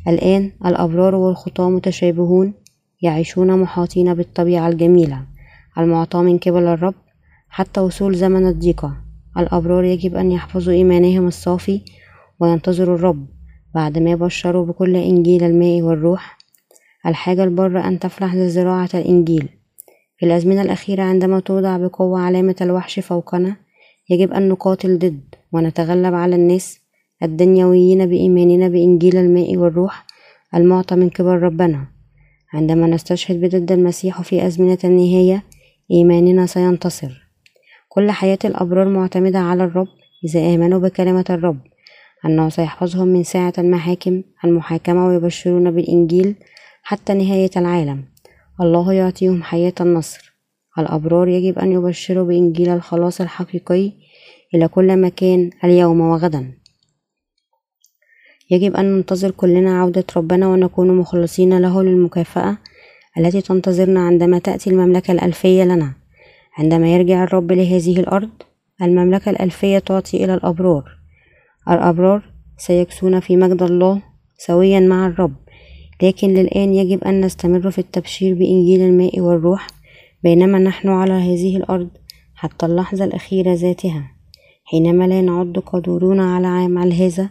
الآن 0.08 0.52
الأبرار 0.66 1.16
والخطاة 1.16 1.70
متشابهون. 1.70 2.54
يعيشون 3.02 3.60
محاطين 3.60 4.14
بالطبيعة 4.14 4.68
الجميلة 4.68 5.26
المعطاة 5.78 6.22
من 6.22 6.38
قبل 6.38 6.64
الرب 6.64 6.96
حتى 7.50 7.80
وصول 7.80 8.16
زمن 8.16 8.48
الضيقة. 8.48 8.98
الأبرار 9.38 9.84
يجب 9.84 10.16
أن 10.16 10.32
يحفظوا 10.32 10.74
إيمانهم 10.74 11.28
الصافي 11.28 11.82
وينتظروا 12.40 12.96
الرب. 12.96 13.28
بعدما 13.76 14.16
بشروا 14.16 14.66
بكل 14.66 14.96
إنجيل 14.96 15.44
الماء 15.44 15.82
والروح 15.82 16.38
الحاجة 17.06 17.44
البر 17.44 17.80
أن 17.88 18.00
تفلح 18.00 18.36
لزراعة 18.36 18.90
الإنجيل. 18.94 19.50
في 20.18 20.26
الأزمنة 20.26 20.62
الأخيرة 20.62 21.04
عندما 21.04 21.40
توضع 21.40 21.78
بقوة 21.78 22.20
علامة 22.20 22.56
الوحش 22.62 23.00
فوقنا 23.00 23.56
يجب 24.10 24.32
أن 24.32 24.50
نقاتل 24.50 25.00
ضد 25.00 25.36
ونتغلب 25.52 26.14
على 26.14 26.36
الناس 26.36 26.80
الدنيويين 27.24 28.06
بإيماننا 28.06 28.68
بإنجيل 28.68 29.18
الماء 29.18 29.58
والروح 29.58 30.06
المعطى 30.56 30.96
من 30.96 31.10
قبل 31.10 31.30
ربنا. 31.30 31.99
عندما 32.54 32.88
نستشهد 32.88 33.42
بضد 33.42 33.72
المسيح 33.72 34.22
في 34.22 34.48
أزمنة 34.48 34.78
النهاية 34.84 35.44
إيماننا 35.92 36.46
سينتصر. 36.46 37.30
كل 37.90 38.12
حياة 38.12 38.40
الأبرار 38.46 38.90
معتمدة 38.90 39.40
على 39.40 39.64
الرب 39.64 39.88
إذا 40.26 40.56
آمنوا 40.56 40.80
بكلمة 40.80 41.26
الرب. 41.30 41.60
أنه 42.26 42.50
سيحفظهم 42.50 43.08
من 43.08 43.24
ساعة 43.24 43.54
المحاكم 43.58 44.24
المحاكمة 44.46 45.08
ويبشرون 45.08 45.72
بالإنجيل 45.72 46.36
حتى 46.84 47.14
نهاية 47.14 47.52
العالم. 47.58 48.06
الله 48.62 48.94
يعطيهم 48.94 49.44
حياة 49.44 49.74
النصر. 49.82 50.34
الأبرار 50.80 51.28
يجب 51.28 51.60
أن 51.60 51.72
يبشروا 51.72 52.28
بإنجيل 52.28 52.70
الخلاص 52.70 53.22
الحقيقي 53.22 53.92
إلى 54.56 54.68
كل 54.68 55.02
مكان 55.02 55.50
اليوم 55.64 56.02
وغدا. 56.02 56.54
يجب 58.50 58.76
أن 58.76 58.86
ننتظر 58.86 59.32
كلنا 59.32 59.82
عودة 59.82 60.04
ربنا 60.18 60.48
ونكون 60.48 60.98
مخلصين 60.98 61.58
له 61.58 61.84
للمكافأة 61.84 62.58
التي 63.18 63.42
تنتظرنا 63.42 64.00
عندما 64.00 64.40
تأتي 64.40 64.70
المملكة 64.70 65.12
الألفية 65.12 65.64
لنا. 65.64 65.94
عندما 66.58 66.94
يرجع 66.94 67.24
الرب 67.24 67.52
لهذه 67.52 68.00
الأرض 68.00 68.30
المملكة 68.82 69.30
الألفية 69.30 69.80
تعطي 69.80 70.24
إلى 70.24 70.34
الأبرار. 70.34 70.84
الأبرار 71.70 72.24
سيكسون 72.58 73.20
في 73.20 73.38
مجد 73.38 73.64
الله 73.64 74.02
سويا 74.38 74.80
مع 74.80 75.08
الرب. 75.08 75.36
لكن 76.04 76.28
للآن 76.28 76.74
يجب 76.74 77.04
أن 77.04 77.22
نستمر 77.22 77.72
في 77.72 77.80
التبشير 77.80 78.34
بإنجيل 78.34 78.82
الماء 78.82 79.20
والروح 79.20 79.68
بينما 80.24 80.60
نحن 80.60 80.90
على 80.90 81.14
هذه 81.14 81.58
الأرض 81.58 81.90
حتى 82.36 82.66
اللحظة 82.66 83.06
الأخيرة 83.06 83.54
ذاتها 83.54 84.12
حينما 84.64 85.08
لا 85.08 85.22
نعد 85.22 85.58
قادرون 85.58 86.20
على 86.20 86.48
عمل 86.48 86.94
هذا 86.94 87.30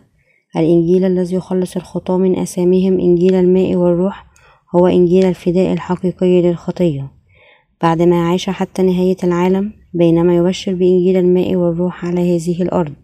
الإنجيل 0.57 1.05
الذي 1.05 1.37
يخلص 1.37 1.77
الخطاة 1.77 2.19
من 2.19 2.39
أساميهم 2.39 3.01
إنجيل 3.01 3.35
الماء 3.35 3.75
والروح 3.75 4.27
هو 4.77 4.87
إنجيل 4.87 5.25
الفداء 5.25 5.73
الحقيقي 5.73 6.43
للخطية. 6.43 7.11
بعدما 7.83 8.29
عاش 8.29 8.51
حتى 8.51 8.83
نهاية 8.83 9.17
العالم 9.25 9.73
بينما 9.95 10.37
يبشر 10.37 10.75
بإنجيل 10.75 11.17
الماء 11.17 11.57
والروح 11.57 12.05
على 12.05 12.37
هذه 12.37 12.63
الأرض. 12.63 12.95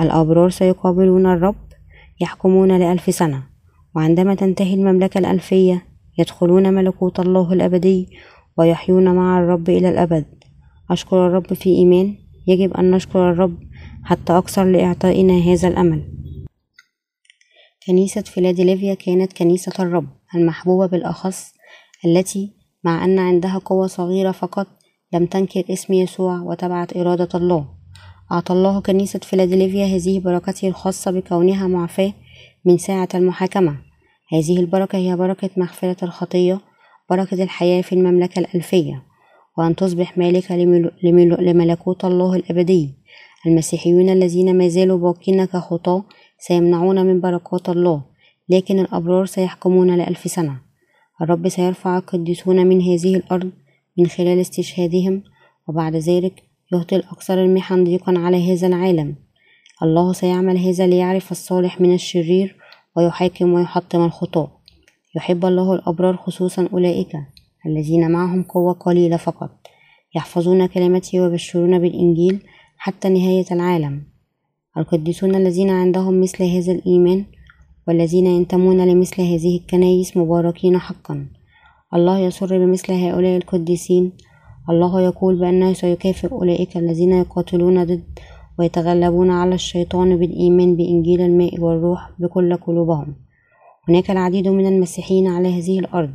الأبرار 0.00 0.50
سيقابلون 0.50 1.26
الرب 1.26 1.66
يحكمون 2.20 2.78
لألف 2.78 3.14
سنة. 3.14 3.42
وعندما 3.96 4.34
تنتهي 4.34 4.74
المملكة 4.74 5.18
الألفية 5.18 5.82
يدخلون 6.18 6.74
ملكوت 6.74 7.20
الله 7.20 7.52
الأبدي 7.52 8.08
ويحيون 8.58 9.14
مع 9.14 9.38
الرب 9.38 9.68
إلى 9.68 9.88
الأبد. 9.88 10.26
أشكر 10.90 11.26
الرب 11.26 11.54
في 11.54 11.70
إيمان. 11.70 12.14
يجب 12.46 12.74
أن 12.74 12.90
نشكر 12.90 13.30
الرب 13.30 13.56
حتى 14.04 14.38
أكثر 14.38 14.64
لإعطائنا 14.64 15.38
هذا 15.38 15.68
الأمل. 15.68 16.25
كنيسة 17.86 18.20
فيلادلفيا 18.20 18.94
كانت 18.94 19.32
كنيسة 19.32 19.72
الرب 19.78 20.06
المحبوبة 20.34 20.86
بالأخص 20.86 21.52
التي 22.04 22.52
مع 22.84 23.04
أن 23.04 23.18
عندها 23.18 23.58
قوة 23.58 23.86
صغيرة 23.86 24.30
فقط 24.30 24.66
لم 25.12 25.26
تنكر 25.26 25.64
اسم 25.70 25.92
يسوع 25.92 26.40
وتبعت 26.40 26.96
إرادة 26.96 27.28
الله. 27.34 27.68
أعطى 28.32 28.52
الله 28.52 28.80
كنيسة 28.80 29.18
فيلادلفيا 29.18 29.86
هذه 29.86 30.20
بركته 30.20 30.68
الخاصة 30.68 31.10
بكونها 31.10 31.66
معفاة 31.66 32.12
من 32.64 32.78
ساعة 32.78 33.08
المحاكمة. 33.14 33.76
هذه 34.32 34.60
البركة 34.60 34.98
هي 34.98 35.16
بركة 35.16 35.50
مغفرة 35.56 36.04
الخطية 36.04 36.60
بركة 37.10 37.42
الحياة 37.42 37.82
في 37.82 37.92
المملكة 37.92 38.38
الألفية 38.38 39.02
وأن 39.58 39.76
تصبح 39.76 40.18
مالكة 40.18 40.56
لملكوت 41.40 42.04
الله 42.04 42.34
الأبدي. 42.34 42.94
المسيحيون 43.46 44.10
الذين 44.10 44.58
ما 44.58 44.68
زالوا 44.68 44.98
باقين 44.98 45.44
كخطاة 45.44 46.04
سيمنعون 46.38 47.06
من 47.06 47.20
بركات 47.20 47.68
الله 47.68 48.02
لكن 48.48 48.78
الأبرار 48.78 49.26
سيحكمون 49.26 49.96
لألف 49.96 50.30
سنة. 50.30 50.60
الرب 51.22 51.48
سيرفع 51.48 51.98
القديسون 51.98 52.66
من 52.66 52.82
هذه 52.82 53.16
الأرض 53.16 53.50
من 53.98 54.06
خلال 54.06 54.40
استشهادهم 54.40 55.22
وبعد 55.68 55.96
ذلك 55.96 56.42
يهطل 56.72 56.98
أكثر 56.98 57.44
المحن 57.44 57.84
ضيقا 57.84 58.18
على 58.18 58.52
هذا 58.52 58.66
العالم. 58.66 59.14
الله 59.82 60.12
سيعمل 60.12 60.58
هذا 60.58 60.86
ليعرف 60.86 61.32
الصالح 61.32 61.80
من 61.80 61.94
الشرير 61.94 62.56
ويحاكم 62.96 63.52
ويحطم 63.52 64.04
الخطاة 64.04 64.48
يحب 65.16 65.44
الله 65.44 65.74
الأبرار 65.74 66.16
خصوصا 66.16 66.68
أولئك 66.72 67.12
الذين 67.66 68.10
معهم 68.10 68.42
قوة 68.42 68.72
قليلة 68.72 69.16
فقط. 69.16 69.50
يحفظون 70.14 70.66
كلمته 70.66 71.20
ويبشرون 71.20 71.78
بالإنجيل 71.78 72.42
حتى 72.78 73.08
نهاية 73.08 73.44
العالم. 73.52 74.15
القديسون 74.78 75.34
الذين 75.34 75.70
عندهم 75.70 76.20
مثل 76.20 76.44
هذا 76.44 76.72
الإيمان 76.72 77.24
والذين 77.88 78.26
ينتمون 78.26 78.88
لمثل 78.88 79.22
هذه 79.22 79.56
الكنائس 79.56 80.16
مباركين 80.16 80.78
حقا. 80.78 81.26
الله 81.94 82.18
يسر 82.18 82.58
بمثل 82.58 82.92
هؤلاء 82.92 83.36
القديسين. 83.36 84.12
الله 84.70 85.00
يقول 85.00 85.40
بأنه 85.40 85.72
سيكافئ 85.72 86.32
أولئك 86.32 86.76
الذين 86.76 87.12
يقاتلون 87.12 87.84
ضد 87.84 88.18
ويتغلبون 88.58 89.30
على 89.30 89.54
الشيطان 89.54 90.16
بالإيمان 90.16 90.76
بإنجيل 90.76 91.20
الماء 91.20 91.60
والروح 91.60 92.10
بكل 92.18 92.56
قلوبهم. 92.56 93.14
هناك 93.88 94.10
العديد 94.10 94.48
من 94.48 94.66
المسيحيين 94.66 95.26
على 95.26 95.48
هذه 95.58 95.78
الأرض 95.78 96.14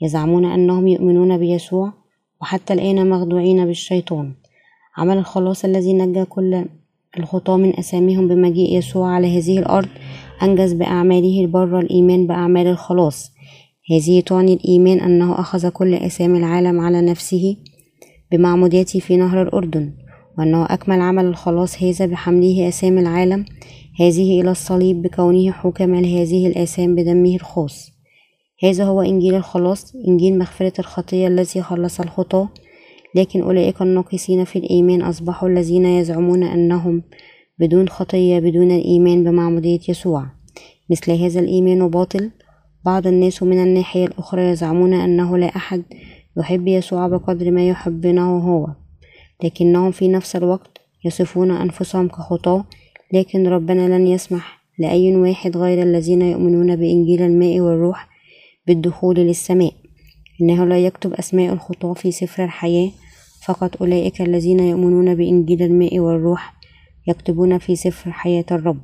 يزعمون 0.00 0.44
أنهم 0.44 0.88
يؤمنون 0.88 1.38
بيسوع 1.38 1.92
وحتى 2.42 2.72
الآن 2.72 3.10
مخدوعين 3.10 3.66
بالشيطان. 3.66 4.34
عمل 4.96 5.18
الخلاص 5.18 5.64
الذي 5.64 5.92
نجى 5.92 6.24
كل 6.24 6.64
الخطاة 7.18 7.56
من 7.56 7.78
أساميهم 7.78 8.28
بمجيء 8.28 8.78
يسوع 8.78 9.10
على 9.10 9.38
هذه 9.38 9.58
الأرض 9.58 9.88
أنجز 10.42 10.72
بأعماله 10.72 11.40
البرة 11.40 11.80
الإيمان 11.80 12.26
بأعمال 12.26 12.66
الخلاص. 12.66 13.32
هذه 13.90 14.20
تعني 14.20 14.54
الإيمان 14.54 15.00
أنه 15.00 15.40
أخذ 15.40 15.68
كل 15.68 15.94
أسامي 15.94 16.38
العالم 16.38 16.80
على 16.80 17.00
نفسه 17.00 17.56
بمعموديته 18.32 19.00
في 19.00 19.16
نهر 19.16 19.42
الأردن 19.42 19.92
وأنه 20.38 20.64
أكمل 20.64 21.00
عمل 21.00 21.24
الخلاص 21.24 21.82
هذا 21.82 22.06
بحمله 22.06 22.68
أسامي 22.68 23.00
العالم 23.00 23.44
هذه 24.00 24.40
إلى 24.40 24.50
الصليب 24.50 25.02
بكونه 25.02 25.52
حكم 25.52 25.94
لهذه 25.94 26.46
الآثام 26.46 26.94
بدمه 26.94 27.34
الخاص. 27.34 27.92
هذا 28.64 28.84
هو 28.84 29.02
إنجيل 29.02 29.34
الخلاص 29.34 29.94
إنجيل 30.08 30.38
مغفرة 30.38 30.72
الخطية 30.78 31.26
الذي 31.26 31.62
خلص 31.62 32.00
الخطاة. 32.00 32.48
لكن 33.14 33.42
أولئك 33.42 33.82
الناقصين 33.82 34.44
في 34.44 34.58
الإيمان 34.58 35.02
أصبحوا 35.02 35.48
الذين 35.48 35.84
يزعمون 35.84 36.42
أنهم 36.42 37.02
بدون 37.58 37.88
خطية 37.88 38.38
بدون 38.38 38.70
الإيمان 38.70 39.24
بمعمودية 39.24 39.80
يسوع. 39.88 40.26
مثل 40.90 41.12
هذا 41.12 41.40
الإيمان 41.40 41.88
باطل. 41.88 42.30
بعض 42.84 43.06
الناس 43.06 43.42
من 43.42 43.62
الناحية 43.62 44.06
الأخرى 44.06 44.42
يزعمون 44.42 44.94
أنه 44.94 45.38
لا 45.38 45.46
أحد 45.46 45.82
يحب 46.36 46.68
يسوع 46.68 47.08
بقدر 47.08 47.50
ما 47.50 47.68
يحبنه 47.68 48.38
هو. 48.38 48.68
لكنهم 49.44 49.90
في 49.90 50.08
نفس 50.08 50.36
الوقت 50.36 50.78
يصفون 51.04 51.50
أنفسهم 51.50 52.08
كخطاة 52.08 52.64
لكن 53.12 53.46
ربنا 53.46 53.98
لن 53.98 54.06
يسمح 54.06 54.62
لأي 54.78 55.16
واحد 55.16 55.56
غير 55.56 55.82
الذين 55.82 56.22
يؤمنون 56.22 56.76
بإنجيل 56.76 57.22
الماء 57.22 57.60
والروح 57.60 58.08
بالدخول 58.66 59.16
للسماء. 59.16 59.72
إنه 60.40 60.64
لا 60.64 60.78
يكتب 60.78 61.12
أسماء 61.12 61.52
الخطاة 61.52 61.92
في 61.94 62.12
سفر 62.12 62.44
الحياة 62.44 62.90
فقط 63.46 63.82
أولئك 63.82 64.22
الذين 64.22 64.60
يؤمنون 64.60 65.14
بإنجيل 65.14 65.62
الماء 65.62 65.98
والروح 65.98 66.54
يكتبون 67.08 67.58
في 67.58 67.76
سفر 67.76 68.12
حياة 68.12 68.44
الرب. 68.50 68.82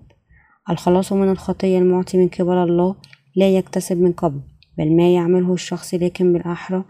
الخلاص 0.71 1.13
من 1.13 1.31
الخطية 1.31 1.79
المعطي 1.79 2.19
من 2.19 2.29
قبل 2.29 2.57
الله 2.57 2.97
لا 3.37 3.57
يكتسب 3.57 3.97
من 3.97 4.13
قبل 4.13 4.41
بل 4.79 4.97
ما 4.97 5.15
يعمله 5.15 5.53
الشخص 5.53 5.95
لكن 5.95 6.33
بالأحرى 6.33 6.85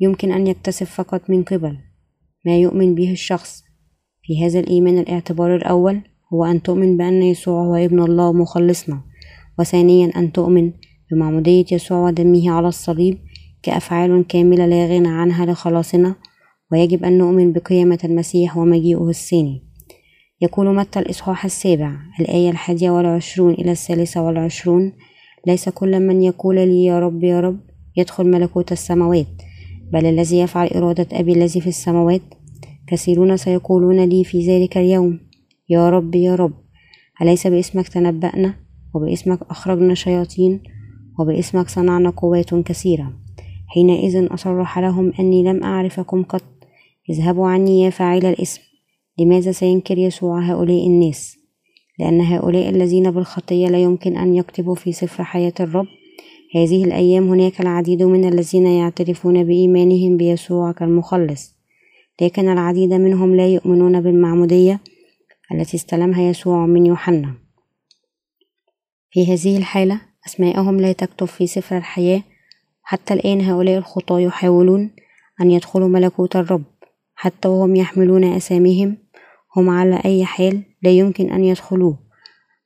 يمكن 0.00 0.32
أن 0.32 0.46
يكتسب 0.46 0.86
فقط 0.86 1.30
من 1.30 1.42
قبل. 1.42 1.78
ما 2.46 2.56
يؤمن 2.56 2.94
به 2.94 3.12
الشخص 3.12 3.62
في 4.22 4.44
هذا 4.44 4.60
الإيمان 4.60 4.98
الاعتبار 4.98 5.56
الأول 5.56 6.00
هو 6.32 6.44
أن 6.44 6.62
تؤمن 6.62 6.96
بأن 6.96 7.22
يسوع 7.22 7.64
هو 7.64 7.74
ابن 7.74 8.02
الله 8.02 8.32
مخلصنا. 8.32 9.00
وثانيا 9.58 10.12
أن 10.16 10.32
تؤمن 10.32 10.72
بمعمودية 11.10 11.64
يسوع 11.72 11.98
ودمه 11.98 12.50
على 12.50 12.68
الصليب 12.68 13.18
كأفعال 13.62 14.26
كاملة 14.26 14.66
لا 14.66 14.86
غنى 14.86 15.08
عنها 15.08 15.46
لخلاصنا. 15.46 16.14
ويجب 16.72 17.04
أن 17.04 17.18
نؤمن 17.18 17.52
بقيامة 17.52 17.98
المسيح 18.04 18.56
ومجيئه 18.56 19.08
الثاني 19.08 19.62
يقول 20.42 20.74
متى 20.74 20.98
الإصحاح 20.98 21.44
السابع 21.44 21.96
الآية 22.20 22.50
الحادية 22.50 22.90
والعشرون 22.90 23.52
إلى 23.52 23.70
الثالثة 23.70 24.22
والعشرون 24.22 24.92
ليس 25.46 25.68
كل 25.68 26.00
من 26.00 26.22
يقول 26.22 26.56
لي 26.56 26.84
يا 26.84 26.98
رب 27.00 27.24
يا 27.24 27.40
رب 27.40 27.60
يدخل 27.96 28.30
ملكوت 28.30 28.72
السماوات 28.72 29.26
بل 29.92 30.06
الذي 30.06 30.38
يفعل 30.38 30.66
إرادة 30.68 31.06
أبي 31.12 31.32
الذي 31.32 31.60
في 31.60 31.66
السماوات. 31.66 32.22
كثيرون 32.86 33.36
سيقولون 33.36 34.04
لي 34.04 34.24
في 34.24 34.46
ذلك 34.46 34.78
اليوم 34.78 35.20
يا 35.68 35.90
رب 35.90 36.14
يا 36.14 36.34
رب 36.34 36.52
أليس 37.22 37.46
باسمك 37.46 37.88
تنبأنا؟ 37.88 38.54
وباسمك 38.94 39.38
أخرجنا 39.50 39.94
شياطين 39.94 40.62
وباسمك 41.18 41.68
صنعنا 41.68 42.10
قوات 42.10 42.54
كثيرة. 42.54 43.12
حينئذ 43.66 44.34
أصرح 44.34 44.78
لهم 44.78 45.12
أني 45.20 45.42
لم 45.44 45.62
أعرفكم 45.64 46.22
قط 46.22 46.59
اذهبوا 47.10 47.48
عني 47.48 47.82
يا 47.82 47.90
فاعل 47.90 48.26
الاسم. 48.26 48.62
لماذا 49.18 49.52
سينكر 49.52 49.98
يسوع 49.98 50.40
هؤلاء 50.40 50.86
الناس؟ 50.86 51.36
لأن 51.98 52.20
هؤلاء 52.20 52.68
الذين 52.68 53.10
بالخطية 53.10 53.68
لا 53.68 53.82
يمكن 53.82 54.16
أن 54.16 54.34
يكتبوا 54.34 54.74
في 54.74 54.92
سفر 54.92 55.24
حياة 55.24 55.52
الرب. 55.60 55.86
هذه 56.54 56.84
الأيام 56.84 57.28
هناك 57.28 57.60
العديد 57.60 58.02
من 58.02 58.28
الذين 58.28 58.66
يعترفون 58.66 59.44
بإيمانهم 59.44 60.16
بيسوع 60.16 60.72
كالمخلص. 60.72 61.54
لكن 62.22 62.48
العديد 62.48 62.92
منهم 62.92 63.36
لا 63.36 63.48
يؤمنون 63.48 64.00
بالمعمودية 64.00 64.80
التي 65.54 65.76
استلمها 65.76 66.22
يسوع 66.22 66.66
من 66.66 66.86
يوحنا. 66.86 67.34
في 69.10 69.34
هذه 69.34 69.56
الحالة 69.56 70.00
أسماءهم 70.26 70.80
لا 70.80 70.92
تكتب 70.92 71.26
في 71.26 71.46
سفر 71.46 71.76
الحياة. 71.76 72.22
حتى 72.82 73.14
الآن 73.14 73.40
هؤلاء 73.40 73.78
الخطاة 73.78 74.20
يحاولون 74.20 74.90
أن 75.40 75.50
يدخلوا 75.50 75.88
ملكوت 75.88 76.36
الرب. 76.36 76.64
حتى 77.22 77.48
وهم 77.48 77.76
يحملون 77.76 78.24
أساميهم 78.24 78.96
هم 79.56 79.70
على 79.70 80.00
أي 80.04 80.24
حال 80.24 80.62
لا 80.82 80.90
يمكن 80.90 81.30
أن 81.30 81.44
يدخلوه. 81.44 81.98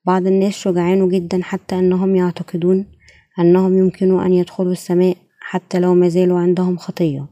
بعض 0.06 0.26
الناس 0.26 0.52
شجعان 0.52 1.08
جدا 1.08 1.40
حتى 1.42 1.78
أنهم 1.78 2.16
يعتقدون 2.16 2.86
أنهم 3.38 3.78
يمكن 3.78 4.20
أن 4.20 4.32
يدخلوا 4.32 4.72
السماء 4.72 5.16
حتى 5.40 5.80
لو 5.80 5.94
ما 5.94 6.08
زالوا 6.08 6.38
عندهم 6.38 6.76
خطية. 6.76 7.26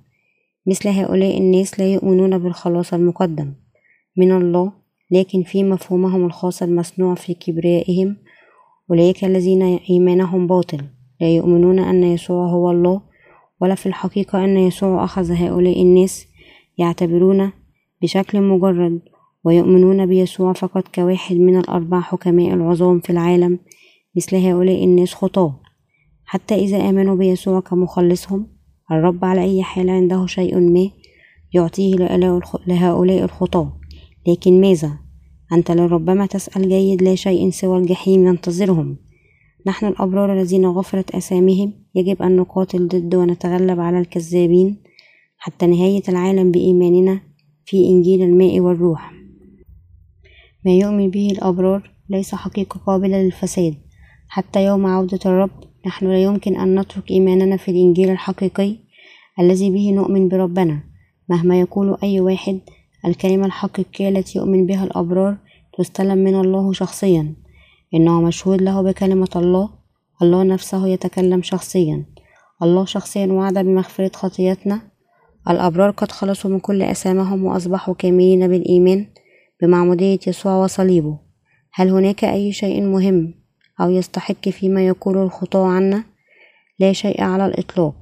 مثل 0.67 0.89
هؤلاء 0.89 1.39
الناس 1.39 1.81
لا 1.81 1.93
يؤمنون 1.93 2.39
بالخلاص 2.39 2.95
المقدم. 2.95 3.53
من 4.17 4.33
الله 4.33 4.73
لكن 5.11 5.43
في 5.43 5.65
مفهومهم 5.65 6.27
الخاص 6.27 6.63
المصنوع 6.63 7.15
في 7.15 7.35
كبريائهم 7.35 8.17
أولئك 8.91 9.25
الذين 9.25 9.63
إيمانهم 9.91 10.47
باطل. 10.47 10.85
لا 11.21 11.29
يؤمنون 11.29 11.79
أن 11.79 12.05
يسوع 12.05 12.47
هو 12.47 12.71
الله 12.71 13.01
ولا 13.61 13.75
في 13.75 13.87
الحقيقة 13.87 14.45
أن 14.45 14.57
يسوع 14.57 15.05
أخذ 15.05 15.33
هؤلاء 15.33 15.83
الناس 15.83 16.32
يعتبرون 16.79 17.53
بشكل 18.03 18.41
مجرد 18.41 19.01
ويؤمنون 19.45 20.07
بيسوع 20.07 20.53
فقط 20.53 20.89
كواحد 20.95 21.37
من 21.37 21.59
الأربع 21.59 22.01
حكماء 22.01 22.55
العظام 22.55 23.01
في 23.01 23.11
العالم 23.11 23.59
مثل 24.17 24.37
هؤلاء 24.37 24.85
الناس 24.85 25.15
خطاة. 25.15 25.61
حتى 26.25 26.55
إذا 26.55 26.89
آمنوا 26.91 27.17
بيسوع 27.17 27.61
كمخلصهم 27.61 28.47
الرب 28.93 29.25
على 29.25 29.43
أي 29.43 29.63
حال 29.63 29.91
عنده 29.91 30.27
شيء 30.27 30.59
ما 30.59 30.91
يعطيه 31.55 31.95
لهؤلاء 32.67 33.25
الخطاة. 33.25 33.73
لكن 34.29 34.61
ماذا؟ 34.61 34.99
أنت 35.53 35.71
لربما 35.71 36.27
تسأل 36.27 36.69
جيد 36.69 37.03
لا 37.03 37.15
شيء 37.15 37.51
سوى 37.51 37.79
الجحيم 37.79 38.27
ينتظرهم. 38.27 38.97
نحن 39.67 39.87
الأبرار 39.87 40.33
الذين 40.33 40.67
غفرت 40.67 41.15
أساميهم 41.15 41.73
يجب 41.95 42.23
أن 42.23 42.37
نقاتل 42.37 42.89
ضد 42.89 43.15
ونتغلب 43.15 43.81
على 43.81 43.99
الكذابين. 43.99 44.83
حتى 45.45 45.67
نهاية 45.67 46.03
العالم 46.09 46.51
بإيماننا 46.51 47.21
في 47.65 47.89
إنجيل 47.89 48.23
الماء 48.23 48.61
والروح. 48.61 49.13
ما 50.65 50.73
يؤمن 50.73 51.11
به 51.11 51.31
الأبرار 51.31 51.91
ليس 52.11 52.35
حقيقة 52.35 52.81
قابلة 52.87 53.23
للفساد. 53.23 53.75
حتى 54.29 54.65
يوم 54.65 54.87
عودة 54.87 55.19
الرب 55.27 55.51
نحن 55.87 56.07
لا 56.07 56.23
يمكن 56.23 56.57
أن 56.57 56.81
نترك 56.81 57.11
إيماننا 57.11 57.57
في 57.57 57.71
الإنجيل 57.71 58.11
الحقيقي 58.11 58.77
الذي 59.41 59.71
به 59.71 59.91
نؤمن 59.91 60.29
بربنا. 60.29 60.81
مهما 61.29 61.61
يقول 61.61 61.97
أي 62.03 62.21
واحد 62.21 62.61
الكلمة 63.07 63.47
الحقيقية 63.47 64.09
التي 64.09 64.39
يؤمن 64.39 64.67
بها 64.67 64.85
الأبرار 64.85 65.37
تستلم 65.79 66.19
من 66.19 66.41
الله 66.41 66.73
شخصيا. 66.73 67.35
إنه 67.95 68.21
مشهود 68.21 68.63
له 68.63 68.83
بكلمة 68.83 69.31
الله. 69.37 69.71
الله 70.23 70.43
نفسه 70.43 70.89
يتكلم 70.89 71.43
شخصيا. 71.43 72.05
الله 72.63 72.85
شخصيا 72.85 73.27
وعد 73.27 73.59
بمغفرة 73.59 74.11
خطيتنا 74.15 74.92
الأبرار 75.51 75.91
قد 75.91 76.13
خلصوا 76.13 76.51
من 76.51 76.61
كل 76.61 76.83
أسامهم 76.83 77.45
وأصبحوا 77.45 77.95
كاملين 77.95 78.49
بالإيمان 78.49 79.07
بمعمودية 79.63 80.19
يسوع 80.27 80.57
وصليبه. 80.57 81.19
هل 81.75 81.89
هناك 81.89 82.25
أي 82.25 82.53
شيء 82.53 82.83
مهم 82.83 83.35
أو 83.81 83.91
يستحق 83.91 84.49
فيما 84.49 84.87
يقول 84.87 85.19
الخطاة 85.19 85.67
عنا؟ 85.67 86.05
لا 86.79 86.93
شيء 86.93 87.23
على 87.23 87.47
الإطلاق. 87.47 87.95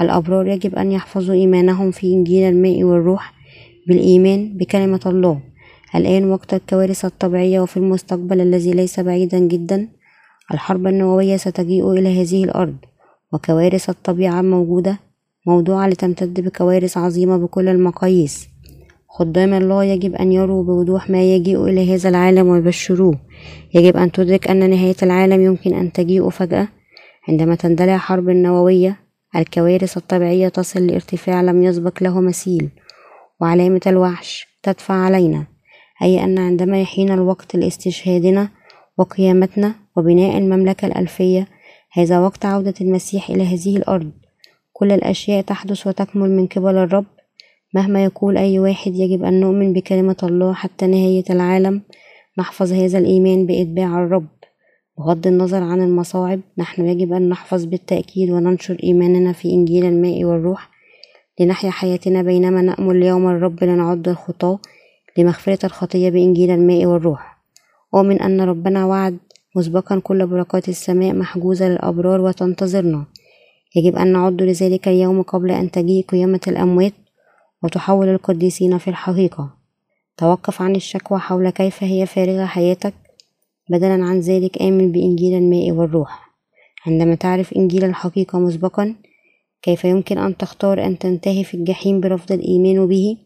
الأبرار 0.00 0.46
يجب 0.46 0.74
أن 0.74 0.92
يحفظوا 0.92 1.34
إيمانهم 1.34 1.90
في 1.90 2.06
إنجيل 2.06 2.48
الماء 2.48 2.84
والروح 2.84 3.34
بالإيمان 3.88 4.56
بكلمة 4.56 5.00
الله. 5.06 5.40
الآن 5.94 6.30
وقت 6.30 6.54
الكوارث 6.54 7.04
الطبيعية 7.04 7.60
وفي 7.60 7.76
المستقبل 7.76 8.40
الذي 8.40 8.72
ليس 8.72 9.00
بعيدا 9.00 9.38
جدا 9.38 9.88
الحرب 10.54 10.86
النووية 10.86 11.36
ستجيء 11.36 11.92
إلى 11.92 12.22
هذه 12.22 12.44
الأرض 12.44 12.76
وكوارث 13.32 13.90
الطبيعة 13.90 14.42
موجودة 14.42 15.09
موضوعة 15.46 15.88
لتمتد 15.88 16.40
بكوارث 16.40 16.98
عظيمة 16.98 17.36
بكل 17.36 17.68
المقاييس. 17.68 18.48
خدام 19.08 19.54
الله 19.54 19.84
يجب 19.84 20.14
أن 20.14 20.32
يروا 20.32 20.64
بوضوح 20.64 21.10
ما 21.10 21.22
يجيء 21.22 21.64
إلى 21.64 21.94
هذا 21.94 22.08
العالم 22.08 22.48
ويبشروه. 22.48 23.18
يجب 23.74 23.96
أن 23.96 24.12
تدرك 24.12 24.50
أن 24.50 24.70
نهاية 24.70 24.96
العالم 25.02 25.40
يمكن 25.40 25.74
أن 25.74 25.92
تجيء 25.92 26.28
فجأة. 26.28 26.68
عندما 27.28 27.54
تندلع 27.54 27.96
حرب 27.96 28.30
نووية 28.30 28.96
الكوارث 29.36 29.96
الطبيعية 29.96 30.48
تصل 30.48 30.86
لارتفاع 30.86 31.42
لم 31.42 31.62
يسبق 31.62 32.02
له 32.02 32.20
مثيل. 32.20 32.70
وعلامة 33.40 33.80
الوحش 33.86 34.46
تدفع 34.62 34.94
علينا 34.94 35.46
أي 36.02 36.24
أن 36.24 36.38
عندما 36.38 36.80
يحين 36.80 37.12
الوقت 37.12 37.56
لاستشهادنا 37.56 38.48
وقيامتنا 38.98 39.74
وبناء 39.96 40.38
المملكة 40.38 40.86
الألفية 40.86 41.46
هذا 41.92 42.20
وقت 42.20 42.46
عودة 42.46 42.74
المسيح 42.80 43.30
إلى 43.30 43.42
هذه 43.42 43.76
الأرض. 43.76 44.10
كل 44.80 44.92
الأشياء 44.92 45.42
تحدث 45.42 45.86
وتكمل 45.86 46.30
من 46.30 46.46
قبل 46.46 46.76
الرب. 46.76 47.04
مهما 47.74 48.04
يقول 48.04 48.36
أي 48.38 48.58
واحد 48.58 48.94
يجب 48.94 49.24
أن 49.24 49.40
نؤمن 49.40 49.72
بكلمة 49.72 50.16
الله 50.22 50.52
حتى 50.52 50.86
نهاية 50.86 51.24
العالم. 51.30 51.82
نحفظ 52.38 52.72
هذا 52.72 52.98
الإيمان 52.98 53.46
بإتباع 53.46 54.04
الرب. 54.04 54.28
بغض 54.98 55.26
النظر 55.26 55.62
عن 55.62 55.82
المصاعب 55.82 56.40
نحن 56.58 56.86
يجب 56.86 57.12
أن 57.12 57.28
نحفظ 57.28 57.64
بالتأكيد 57.64 58.30
وننشر 58.30 58.76
إيماننا 58.84 59.32
في 59.32 59.50
إنجيل 59.50 59.84
الماء 59.84 60.24
والروح. 60.24 60.70
لنحيا 61.40 61.70
حياتنا 61.70 62.22
بينما 62.22 62.62
نأمل 62.62 63.02
يوم 63.02 63.28
الرب 63.28 63.64
لنعد 63.64 64.08
الخطاة 64.08 64.58
لمغفرة 65.18 65.66
الخطية 65.66 66.10
بإنجيل 66.10 66.50
الماء 66.50 66.86
والروح. 66.86 67.38
أؤمن 67.94 68.20
أن 68.20 68.40
ربنا 68.40 68.86
وعد 68.86 69.18
مسبقا 69.56 69.98
كل 69.98 70.26
بركات 70.26 70.68
السماء 70.68 71.14
محجوزة 71.14 71.68
للأبرار 71.68 72.20
وتنتظرنا. 72.20 73.06
يجب 73.76 73.96
أن 73.96 74.12
نعد 74.12 74.42
لذلك 74.42 74.88
اليوم 74.88 75.22
قبل 75.22 75.50
أن 75.50 75.70
تجيء 75.70 76.04
قيامة 76.04 76.40
الأموات 76.48 76.92
وتحول 77.62 78.08
القديسين 78.08 78.78
في 78.78 78.88
الحقيقة. 78.88 79.50
توقف 80.16 80.62
عن 80.62 80.76
الشكوى 80.76 81.18
حول 81.18 81.50
كيف 81.50 81.84
هي 81.84 82.06
فارغة 82.06 82.44
حياتك. 82.44 82.94
بدلا 83.70 84.04
عن 84.04 84.20
ذلك 84.20 84.62
آمن 84.62 84.92
بإنجيل 84.92 85.34
الماء 85.34 85.70
والروح. 85.70 86.30
عندما 86.86 87.14
تعرف 87.14 87.52
إنجيل 87.52 87.84
الحقيقة 87.84 88.38
مسبقا 88.38 88.94
كيف 89.62 89.84
يمكن 89.84 90.18
أن 90.18 90.36
تختار 90.36 90.86
أن 90.86 90.98
تنتهي 90.98 91.44
في 91.44 91.54
الجحيم 91.54 92.00
برفض 92.00 92.32
الإيمان 92.32 92.86
به؟ 92.86 93.16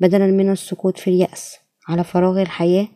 بدلا 0.00 0.26
من 0.26 0.50
السقوط 0.50 0.98
في 0.98 1.10
اليأس. 1.10 1.56
على 1.88 2.04
فراغ 2.04 2.42
الحياة 2.42 2.88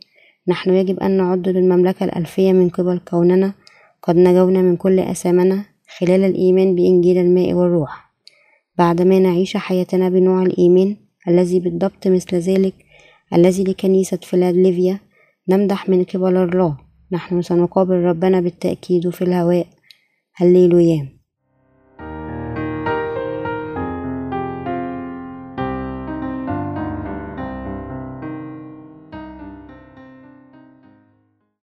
نحن 0.48 0.70
يجب 0.70 1.00
أن 1.00 1.10
نعد 1.10 1.48
للمملكة 1.48 2.04
الألفية 2.04 2.52
من 2.52 2.68
قبل 2.68 3.00
كوننا 3.10 3.54
قد 4.02 4.16
نجونا 4.16 4.62
من 4.62 4.76
كل 4.76 5.00
أثامنا. 5.00 5.69
خلال 5.98 6.24
الإيمان 6.24 6.74
بإنجيل 6.74 7.18
الماء 7.18 7.52
والروح. 7.52 8.10
بعدما 8.78 9.18
نعيش 9.18 9.56
حياتنا 9.56 10.08
بنوع 10.08 10.42
الإيمان 10.42 10.96
الذي 11.28 11.60
بالضبط 11.60 12.06
مثل 12.06 12.36
ذلك 12.36 12.74
الذي 13.34 13.64
لكنيسة 13.64 14.16
فيلادلفيا 14.16 15.00
نمدح 15.48 15.88
من 15.88 16.04
قبل 16.04 16.36
الله. 16.36 16.78
نحن 17.12 17.42
سنقابل 17.42 17.94
ربنا 17.94 18.40
بالتأكيد 18.40 19.10
في 19.10 19.22
الهواء. 19.22 19.66
هللويا. 20.34 21.19